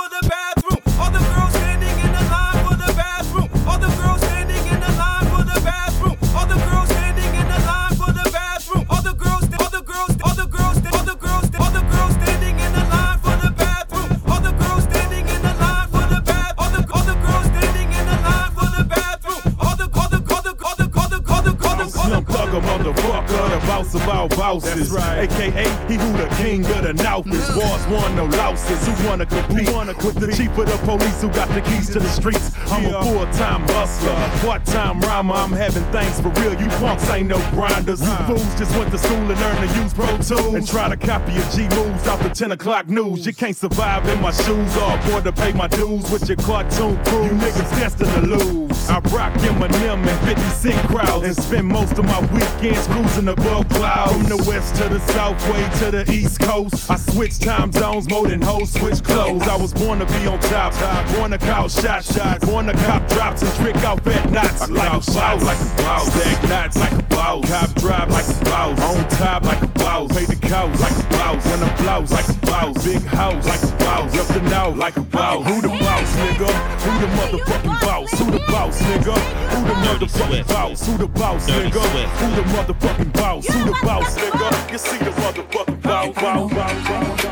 All 24.48 24.60
bosses. 24.60 24.96
AKA, 24.96 25.66
he 25.88 25.96
who 25.96 26.12
the 26.18 26.28
king 26.38 26.66
of 26.66 26.84
the 26.84 26.94
North 26.94 27.28
is. 27.28 27.48
Boss 27.56 27.88
want 27.88 28.16
no 28.16 28.26
louses. 28.26 28.88
Who 28.88 29.08
wanna 29.08 29.26
compete? 29.26 29.70
wanna 29.72 29.94
with 30.06 30.16
the 30.16 30.32
chief 30.36 30.58
of 30.58 30.66
the 30.66 30.78
police 30.86 31.22
who 31.22 31.30
got 31.30 31.50
the 31.50 31.62
keys 31.62 31.90
to 31.92 32.00
the 32.00 32.10
streets? 32.10 32.52
I'm 32.72 32.86
a 32.86 33.04
full-time 33.04 33.62
hustler, 33.70 34.16
part-time 34.42 35.02
rhymer. 35.02 35.36
I'm 35.36 35.52
having 35.52 35.84
things 35.92 36.20
for 36.22 36.30
real. 36.42 36.54
You 36.60 36.68
punks 36.80 37.10
ain't 37.10 37.28
no 37.28 37.38
grinders. 37.52 38.02
You 38.02 38.16
fools 38.28 38.56
just 38.56 38.76
went 38.78 38.92
to 38.92 38.98
school 38.98 39.18
and 39.18 39.40
learned 39.40 39.70
to 39.70 39.80
use 39.82 39.94
Pro 39.94 40.08
Tools 40.18 40.56
and 40.56 40.68
try 40.68 40.90
to 40.90 40.98
copy 40.98 41.34
your 41.34 41.48
G 41.52 41.68
moves 41.76 42.08
off 42.08 42.22
the 42.24 42.30
10 42.30 42.52
o'clock 42.52 42.88
news. 42.88 43.26
You 43.26 43.34
can't 43.34 43.56
survive 43.56 44.08
in 44.08 44.22
my 44.22 44.32
shoes 44.32 44.72
oh, 44.76 44.92
or 44.92 45.00
afford 45.00 45.24
to 45.26 45.32
pay 45.32 45.52
my 45.54 45.68
dues 45.68 46.10
with 46.12 46.28
your 46.28 46.38
cartoon 46.38 47.04
crew. 47.06 47.26
You 47.26 47.32
niggas 47.32 47.72
destined 47.80 48.12
to 48.14 48.22
lose. 48.22 48.90
I 48.90 49.00
rock 49.12 49.34
Eminem 49.34 50.08
and 50.08 50.28
50 50.28 50.42
Cent 50.52 50.88
crowds 50.88 51.26
and 51.26 51.36
spend 51.36 51.68
most 51.68 51.98
of 51.98 52.06
my 52.06 52.22
weekends 52.34 52.88
cruising 52.88 53.28
above 53.28 53.68
clouds. 53.70 54.14
From 54.14 54.37
the 54.38 54.50
west 54.50 54.76
to 54.76 54.90
the 54.90 55.00
south 55.12 55.40
way 55.50 55.64
to 55.80 55.92
the 55.92 56.12
east 56.12 56.40
coast. 56.40 56.90
I 56.90 56.96
switch 56.96 57.40
time 57.40 57.72
zones 57.72 58.10
more 58.10 58.28
than 58.28 58.42
hoes 58.42 58.72
switch 58.72 59.04
clothes. 59.04 59.44
I 59.44 59.56
was 59.56 59.74
born 59.74 60.00
to 60.00 60.06
be 60.06 60.28
on 60.28 60.40
top, 60.40 60.74
born 61.16 61.32
to 61.32 61.38
call 61.38 61.70
shots, 61.70 62.14
shots, 62.14 62.46
born 62.46 62.68
to 62.68 62.74
cop 62.74 63.08
drops 63.10 63.42
and 63.42 63.54
trick 63.56 63.76
out 63.78 64.02
fat 64.04 64.32
knots. 64.32 64.62
I 64.62 64.66
like 64.68 64.92
a 64.92 65.14
boss, 65.14 65.44
like 65.44 65.60
a 65.60 65.84
boss, 65.84 66.14
stack 66.14 66.50
knots 66.50 66.78
like 66.78 66.92
a 66.92 67.04
boss, 67.04 67.50
cop 67.50 67.74
drive 67.76 68.10
like 68.10 68.28
a 68.28 68.46
boss, 68.46 68.80
on 68.82 69.10
top 69.10 69.44
like 69.44 69.62
a 69.62 69.68
boss, 69.68 70.12
pay 70.12 70.26
the 70.26 70.36
cows 70.36 70.80
like 70.82 70.92
a 70.92 71.10
boss, 71.10 71.46
when 71.46 71.64
I'm 71.64 71.84
blouse 71.84 72.12
like 72.12 72.30
a 72.30 72.47
boss, 72.62 72.86
big 72.86 73.02
house 73.04 73.46
like 73.46 73.62
a 73.62 73.68
boss, 73.78 74.18
up 74.18 74.28
the 74.28 74.42
now 74.50 74.70
like 74.70 74.98
a 74.98 75.02
boss. 75.02 75.46
Who 75.48 75.62
the 75.62 75.68
boss, 75.68 76.16
nigga? 76.16 76.50
Who 76.84 76.92
the 77.00 77.08
motherfucking 77.18 77.82
boss? 77.82 78.12
Who 78.20 78.32
the 78.32 78.40
boss, 78.48 78.82
nigga? 78.82 79.16
Who 79.54 79.60
the 79.68 79.74
motherfucking 79.86 80.48
boss? 80.48 80.88
Who 80.88 80.98
the 80.98 81.08
boss, 81.08 81.50
nigga? 81.50 81.84
Who 82.20 82.36
the 82.36 82.44
motherfucking 82.54 83.14
boss? 83.14 83.48
Who 83.48 83.66
the 83.66 83.80
boss, 83.84 84.18
nigga? 84.18 84.72
You 84.72 84.78
see 84.78 84.98
the 84.98 85.12
motherfucking 85.12 85.82
boss, 85.82 86.16
boss, 86.16 86.54
boss, 86.54 86.88
boss. 86.88 87.26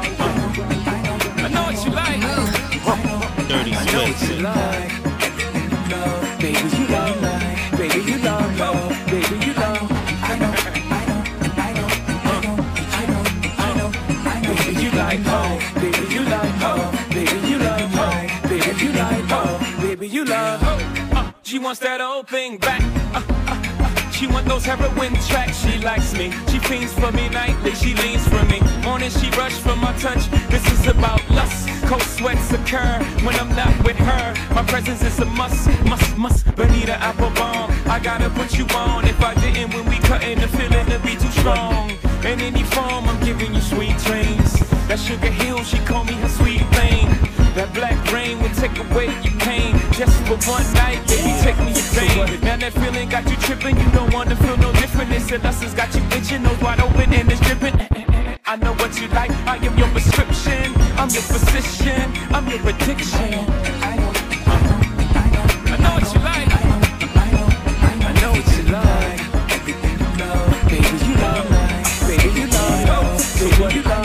I 1.38 1.48
know 1.48 1.64
what 1.64 1.86
you 1.86 1.92
like. 1.92 2.22
Dirty 3.48 3.74
I 3.76 4.75
Wants 21.76 21.84
that 21.84 22.00
old 22.00 22.30
thing 22.30 22.58
back. 22.58 22.82
Uh, 23.14 23.20
uh, 23.20 23.84
uh, 23.84 24.10
She 24.10 24.28
want 24.28 24.48
those 24.48 24.64
heroin 24.64 25.14
tracks, 25.28 25.58
she 25.60 25.78
likes 25.80 26.14
me. 26.14 26.32
She 26.48 26.58
fiends 26.58 26.94
for 26.94 27.12
me 27.12 27.28
nightly, 27.28 27.76
she 27.76 27.94
leans 27.96 28.26
for 28.30 28.42
me. 28.46 28.62
Morning 28.82 29.10
she 29.10 29.30
rush 29.32 29.58
for 29.60 29.76
my 29.76 29.92
touch. 30.00 30.30
This 30.48 30.66
is 30.72 30.88
about 30.88 31.20
lust. 31.32 31.68
Cold 31.84 32.02
sweats 32.02 32.50
occur 32.54 33.04
when 33.26 33.36
I'm 33.36 33.54
not 33.58 33.76
with 33.84 33.98
her. 33.98 34.34
My 34.56 34.64
presence 34.64 35.04
is 35.04 35.20
a 35.20 35.26
must, 35.26 35.68
must, 35.84 36.18
must. 36.18 36.56
Bonita 36.56 36.94
Applebaum, 36.94 37.70
I 37.88 38.00
gotta 38.00 38.30
put 38.30 38.58
you 38.58 38.66
on. 38.68 39.04
If 39.04 39.22
I 39.22 39.34
didn't, 39.36 39.74
when 39.74 39.86
we 39.90 39.98
cutting, 39.98 40.40
the 40.40 40.48
feeling 40.48 40.86
to 40.86 41.00
be 41.00 41.18
too 41.18 41.32
strong. 41.42 41.92
In 42.24 42.40
any 42.40 42.64
form, 42.64 43.04
I'm 43.04 43.20
giving 43.20 43.54
you 43.54 43.60
sweet 43.60 43.98
dreams. 44.08 44.54
That 44.88 44.98
sugar 44.98 45.34
hill, 45.44 45.62
she 45.66 45.80
call 45.80 46.06
me 46.06 46.14
her 46.24 46.30
sweet 46.30 46.64
thing. 46.72 47.12
That 47.54 47.74
black 47.74 48.00
rain 48.14 48.40
will 48.40 48.56
take 48.56 48.78
away 48.80 49.08
your 49.24 49.36
pain. 49.42 49.85
Just 49.96 50.12
for 50.28 50.36
one 50.52 50.68
night, 50.74 51.00
baby, 51.08 51.32
take 51.40 51.58
me 51.60 51.72
your 51.72 51.88
pain. 51.96 52.42
Now 52.42 52.58
that 52.58 52.74
feeling 52.74 53.08
got 53.08 53.24
you 53.30 53.38
tripping, 53.38 53.78
you 53.80 53.90
don't 53.92 54.14
wanna 54.14 54.36
feel 54.36 54.58
no 54.58 54.74
different. 54.74 55.10
And 55.32 55.46
us 55.46 55.62
has 55.64 55.74
got 55.74 55.96
you 55.96 56.04
itching, 56.12 56.44
nose 56.44 56.60
wide 56.60 56.82
open 56.82 57.14
and 57.14 57.32
it's 57.32 57.40
dripping. 57.40 57.80
I 58.46 58.58
know 58.58 58.74
what 58.74 59.00
you 59.00 59.08
like, 59.16 59.32
I 59.48 59.56
am 59.56 59.78
your 59.78 59.88
prescription. 59.96 60.76
I'm 61.00 61.08
your 61.10 61.24
physician, 61.24 62.12
I'm 62.36 62.46
your 62.50 62.60
addiction. 62.68 63.40
I 63.80 63.96
know, 63.96 64.12
I 65.72 65.78
know 65.80 65.94
what 65.96 66.14
you 66.14 66.20
like. 66.28 66.52
I 68.04 68.12
know 68.20 68.32
what 68.36 68.48
you 68.52 68.64
like. 68.76 69.22
Everything 69.56 69.96
you 69.96 70.12
love, 70.20 70.52
baby, 70.68 70.92
you 71.08 71.16
love. 71.24 71.48
Baby, 72.04 72.40
you 72.42 72.48
love. 72.48 74.00
You. 74.02 74.05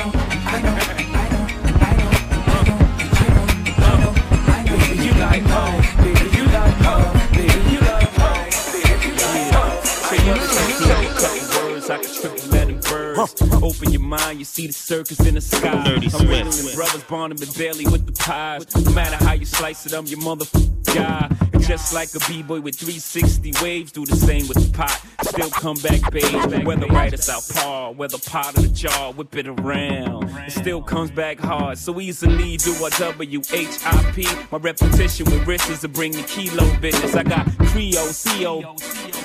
Couple 12.02 12.12
words, 12.12 12.24
I 12.24 12.28
can 12.28 12.30
triple 12.30 12.50
let 12.50 12.66
them 12.68 12.80
birds. 12.80 13.42
Open 13.62 13.92
your 13.92 14.00
mind, 14.00 14.38
you 14.38 14.44
see 14.44 14.66
the 14.66 14.72
circus 14.72 15.20
in 15.26 15.34
the 15.34 15.40
sky. 15.40 15.84
Dirty 15.84 16.08
I'm 16.14 16.30
and 16.30 16.74
brothers, 16.74 17.04
Barnum 17.04 17.38
and 17.40 17.54
Bailey 17.56 17.84
with 17.84 18.06
the 18.06 18.12
pies. 18.12 18.74
No 18.84 18.92
matter 18.92 19.16
how 19.24 19.32
you 19.32 19.46
slice 19.46 19.86
it, 19.86 19.92
I'm 19.92 20.06
your 20.06 20.20
motherfucking 20.20 20.94
guy. 20.94 21.36
And 21.52 21.62
just 21.62 21.92
like 21.94 22.14
a 22.14 22.20
b-boy 22.28 22.60
with 22.60 22.76
360 22.76 23.52
waves, 23.62 23.92
do 23.92 24.06
the 24.06 24.16
same 24.16 24.48
with 24.48 24.58
the 24.64 24.76
pot. 24.76 25.02
Still 25.22 25.50
come 25.50 25.76
back, 25.78 26.10
babe. 26.10 26.66
Whether 26.66 26.86
right 26.86 27.12
or 27.12 27.16
south 27.16 27.54
par, 27.54 27.92
whether 27.92 28.18
pot 28.18 28.56
or 28.58 28.62
the 28.62 28.68
jar, 28.68 29.12
whip 29.12 29.36
it 29.36 29.46
around. 29.46 30.30
It 30.46 30.52
still 30.52 30.82
comes 30.82 31.10
back 31.10 31.38
hard, 31.38 31.78
so 31.78 32.00
easily 32.00 32.56
do 32.56 32.72
a 32.84 32.90
W-H-I-P. 32.90 34.26
My 34.50 34.58
repetition 34.58 35.26
with 35.26 35.46
wrists 35.46 35.80
to 35.80 35.88
bring 35.88 36.12
the 36.12 36.22
kilo 36.22 36.76
business. 36.80 37.14
I 37.14 37.22
got 37.22 37.46
Creo, 37.70 38.10
CO, 38.40 38.74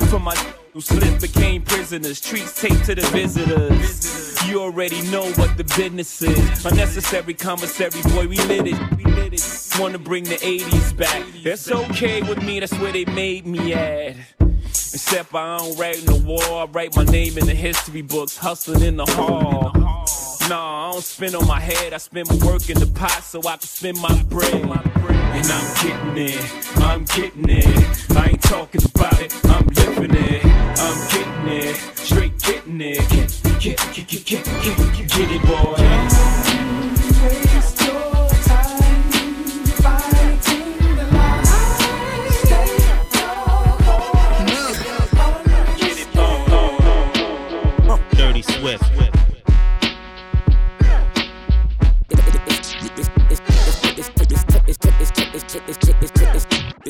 for 0.09 0.19
my 0.19 0.35
who 0.73 0.81
slipped 0.81 1.21
became 1.21 1.61
prisoners. 1.61 2.19
Treats 2.19 2.59
taped 2.59 2.83
to 2.85 2.95
the 2.95 3.01
visitors. 3.07 4.45
You 4.47 4.61
already 4.61 5.01
know 5.09 5.23
what 5.33 5.57
the 5.57 5.63
business 5.63 6.21
is. 6.21 6.65
Unnecessary 6.65 7.33
commissary, 7.33 8.01
boy, 8.13 8.27
we 8.27 8.37
lit 8.37 8.67
it. 8.67 8.97
We 8.97 9.05
lit 9.11 9.33
it. 9.33 9.79
Wanna 9.79 9.99
bring 9.99 10.25
the 10.25 10.35
80s 10.35 10.97
back. 10.97 11.23
That's 11.43 11.71
okay 11.71 12.21
with 12.21 12.43
me, 12.43 12.59
that's 12.59 12.77
where 12.79 12.91
they 12.91 13.05
made 13.05 13.45
me 13.45 13.73
at. 13.73 14.17
Except 14.69 15.33
I 15.33 15.57
don't 15.57 15.77
write 15.77 16.05
the 16.05 16.15
war, 16.25 16.63
I 16.63 16.65
write 16.65 16.95
my 16.95 17.05
name 17.05 17.37
in 17.37 17.45
the 17.45 17.55
history 17.55 18.01
books, 18.01 18.37
hustling 18.37 18.81
in 18.81 18.97
the 18.97 19.05
hall. 19.05 19.71
Nah, 20.49 20.89
I 20.89 20.91
don't 20.91 21.03
spin 21.03 21.35
on 21.35 21.47
my 21.47 21.59
head, 21.59 21.93
I 21.93 21.97
spend 21.97 22.29
my 22.29 22.45
work 22.45 22.69
in 22.69 22.79
the 22.79 22.87
pot 22.87 23.23
so 23.23 23.39
I 23.39 23.57
can 23.57 23.61
spend 23.61 23.99
my 23.99 24.23
bread. 24.23 25.04
And 25.35 25.45
I'm 25.51 25.67
getting 25.83 26.17
it, 26.17 26.77
I'm 26.77 27.03
getting 27.03 27.49
it. 27.49 28.11
I 28.15 28.27
ain't 28.29 28.41
talking 28.41 28.81
about 28.85 29.21
it, 29.21 29.33
I'm 29.45 29.67
living 29.67 30.15
it. 30.15 30.45
I'm 30.45 30.99
getting 31.11 31.47
it, 31.47 31.75
straight 31.97 32.39
getting 32.41 32.79
it. 32.79 32.99
Get, 33.09 33.41
get, 33.59 33.77
get, 33.93 34.15
get, 34.15 34.25
get, 34.25 34.45
get, 34.45 35.09
get 35.09 35.31
it, 35.31 35.41
boy. 35.41 36.64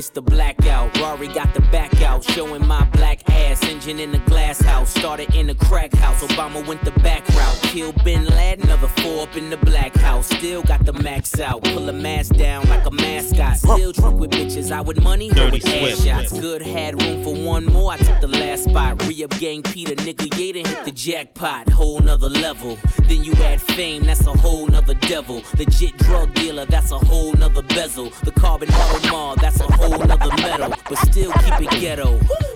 It's 0.06 0.12
the 0.12 0.22
blackout. 0.22 0.96
Rory 1.00 1.28
got 1.30 1.52
the 1.56 1.62
back 1.72 1.95
out, 2.16 2.24
showing 2.24 2.66
my 2.66 2.84
black 2.86 3.20
ass. 3.30 3.64
Engine 3.64 4.00
in 4.00 4.12
the 4.12 4.20
glass 4.20 4.62
house, 4.62 4.94
started 4.94 5.34
in 5.36 5.48
the 5.48 5.56
crack 5.56 5.94
house. 5.94 6.22
Obama 6.24 6.66
went 6.66 6.84
the 6.84 6.92
back 7.02 7.28
route. 7.30 7.60
Kill 7.64 7.92
Bin 8.04 8.26
Laden, 8.26 8.66
another 8.66 8.88
four 8.88 9.24
up 9.24 9.36
in 9.36 9.50
the 9.50 9.58
black 9.58 9.96
house. 9.96 10.28
Still 10.28 10.64
got 10.64 10.86
the 10.86 10.94
max 10.94 11.40
out. 11.40 11.64
Pull 11.64 11.90
a 11.90 11.94
mask 11.94 12.36
down 12.36 12.68
like 12.70 12.86
a 12.86 12.92
mascot. 12.92 13.58
Still 13.58 13.92
drunk 13.92 14.20
with 14.20 14.32
bitches. 14.32 14.72
I 14.72 14.82
with 14.82 15.02
money, 15.02 15.30
her 15.30 15.52
with 15.52 15.66
ass 15.68 16.04
shots. 16.04 16.40
Good, 16.40 16.62
had 16.62 17.02
room 17.02 17.24
for 17.24 17.36
one 17.36 17.66
more. 17.66 17.92
I 17.92 17.98
took 17.98 18.20
the 18.22 18.28
last 18.28 18.66
spot. 18.66 19.02
Re 19.08 19.24
up 19.24 19.32
gang 19.40 19.62
Peter, 19.64 19.96
nigga, 19.96 20.28
yeah, 20.38 20.68
hit 20.68 20.86
the 20.86 20.92
jackpot. 20.92 21.70
Whole 21.70 22.00
nother 22.00 22.30
level. 22.30 22.78
Then 23.08 23.24
you 23.24 23.34
add 23.34 23.62
fame, 23.62 24.04
that's 24.04 24.26
a 24.26 24.34
whole 24.34 24.68
nother 24.68 24.96
devil. 24.96 25.42
Legit 25.58 25.98
drug 25.98 26.34
dealer, 26.34 26.66
that's 26.66 26.92
a 26.92 26.98
whole 26.98 27.34
nother 27.34 27.62
bezel. 27.62 28.10
The 28.24 28.32
carbon 28.32 28.70
Audemars, 28.70 29.36
that's 29.42 29.60
a 29.60 29.72
whole 29.74 30.00
nother 30.00 30.36
metal. 30.42 30.74
But 30.90 30.98
still 31.10 31.32
keep 31.34 31.62
it 31.62 31.82
ghetto. 31.82 32.05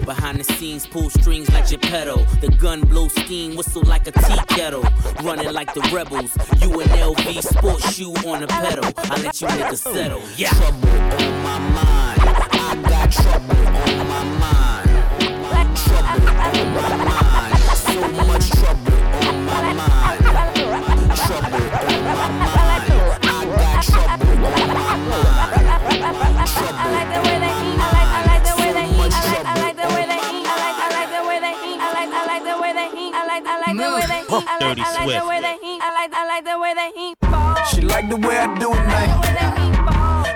Behind 0.06 0.40
the 0.40 0.44
scenes, 0.44 0.88
pull 0.88 1.10
strings 1.10 1.50
like 1.52 1.68
Geppetto. 1.68 2.26
The 2.42 2.50
gun 2.50 2.82
blow 2.82 3.08
steam, 3.10 3.56
whistle 3.56 3.84
like 3.84 4.08
a 4.08 4.12
tea 4.12 4.42
kettle. 4.48 4.84
Running 5.24 5.52
like 5.54 5.74
the 5.74 5.82
rebels. 5.94 6.32
You 6.62 6.80
an 6.82 6.88
LV 6.90 7.44
sports 7.44 7.94
shoe 7.94 8.14
on 8.28 8.44
a 8.44 8.48
pedal. 8.48 8.86
I 8.98 9.22
let 9.22 9.40
you 9.40 9.48
niggas 9.48 9.84
settle. 9.94 10.22
Yeah. 10.36 10.50
Trouble 10.50 10.90
on 10.90 11.44
my 11.44 11.60
mind. 11.60 12.22
I 12.22 12.86
got 12.90 13.12
trouble 13.12 13.68
on 13.68 14.08
my 14.08 14.24
mind. 14.40 14.59
Dirty 34.30 34.46
I 34.46 34.60
like, 34.62 34.78
I 34.78 34.94
like 34.94 35.04
Swift. 35.10 35.22
The 35.22 35.28
way 35.28 35.42
that 35.42 35.58
he, 35.60 35.80
I 35.82 35.90
like, 35.98 36.14
I 36.14 36.28
like 36.30 36.46
the 36.46 36.60
way 36.62 36.74
that 36.78 36.92
he 36.94 37.16
falls. 37.26 37.70
She 37.74 37.82
like 37.82 38.10
the 38.10 38.18
way 38.18 38.38
I 38.38 38.46
do 38.60 38.70
it, 38.70 38.86
night. 38.86 39.10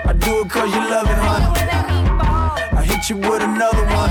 I 0.04 0.12
do 0.18 0.40
it 0.40 0.50
cause 0.50 0.66
you 0.74 0.82
love 0.90 1.06
it, 1.06 1.14
huh? 1.14 2.74
I 2.74 2.82
hit 2.82 3.08
you 3.08 3.18
with 3.18 3.42
another 3.42 3.84
one. 3.94 4.10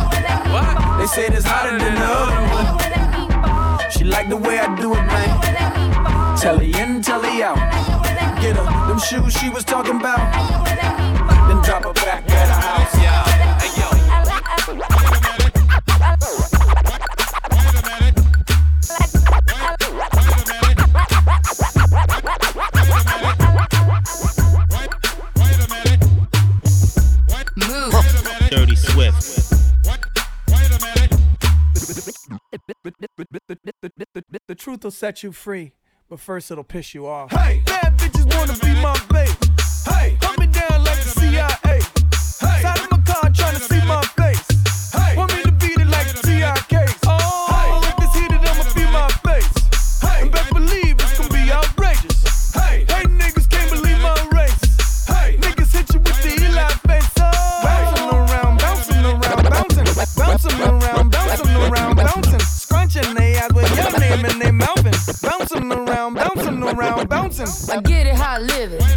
What? 0.56 1.00
They 1.00 1.08
say 1.08 1.28
it's 1.28 1.44
hotter 1.44 1.78
than 1.78 1.96
the 1.96 2.08
other 2.08 2.40
one. 2.56 3.92
She 3.92 4.06
like 4.06 4.30
the 4.30 4.38
way 4.38 4.60
I 4.60 4.74
do 4.80 4.94
it, 4.94 5.04
night. 5.04 6.40
Telly 6.40 6.72
in, 6.80 7.02
telly 7.02 7.44
out. 7.44 7.60
Get 8.40 8.56
up, 8.58 8.88
them 8.88 9.00
shoes 9.00 9.34
she 9.34 9.50
was 9.50 9.66
talking 9.66 10.00
about. 10.00 10.24
Then 11.50 11.62
drop 11.62 11.84
her 11.84 11.94
back 11.94 12.24
at 12.30 12.48
the 12.48 12.54
house. 12.54 13.03
truth 34.84 34.94
will 34.94 34.98
set 34.98 35.24
you 35.24 35.32
free, 35.32 35.72
but 36.10 36.20
first 36.20 36.52
it'll 36.52 36.64
piss 36.64 36.94
you 36.94 37.08
off. 37.08 37.32
Hey, 37.32 37.62
bad 37.66 37.98
bitches 37.98 38.26
wanna 38.36 38.58
be 38.60 38.82
my 38.82 39.00
babe. 39.10 39.43
around 66.78 67.10
bouncing. 67.10 67.48
I 67.72 67.82
get 67.82 68.08
it 68.08 68.16
how 68.16 68.36
I 68.36 68.40
live 68.40 68.74
it. 68.74 68.93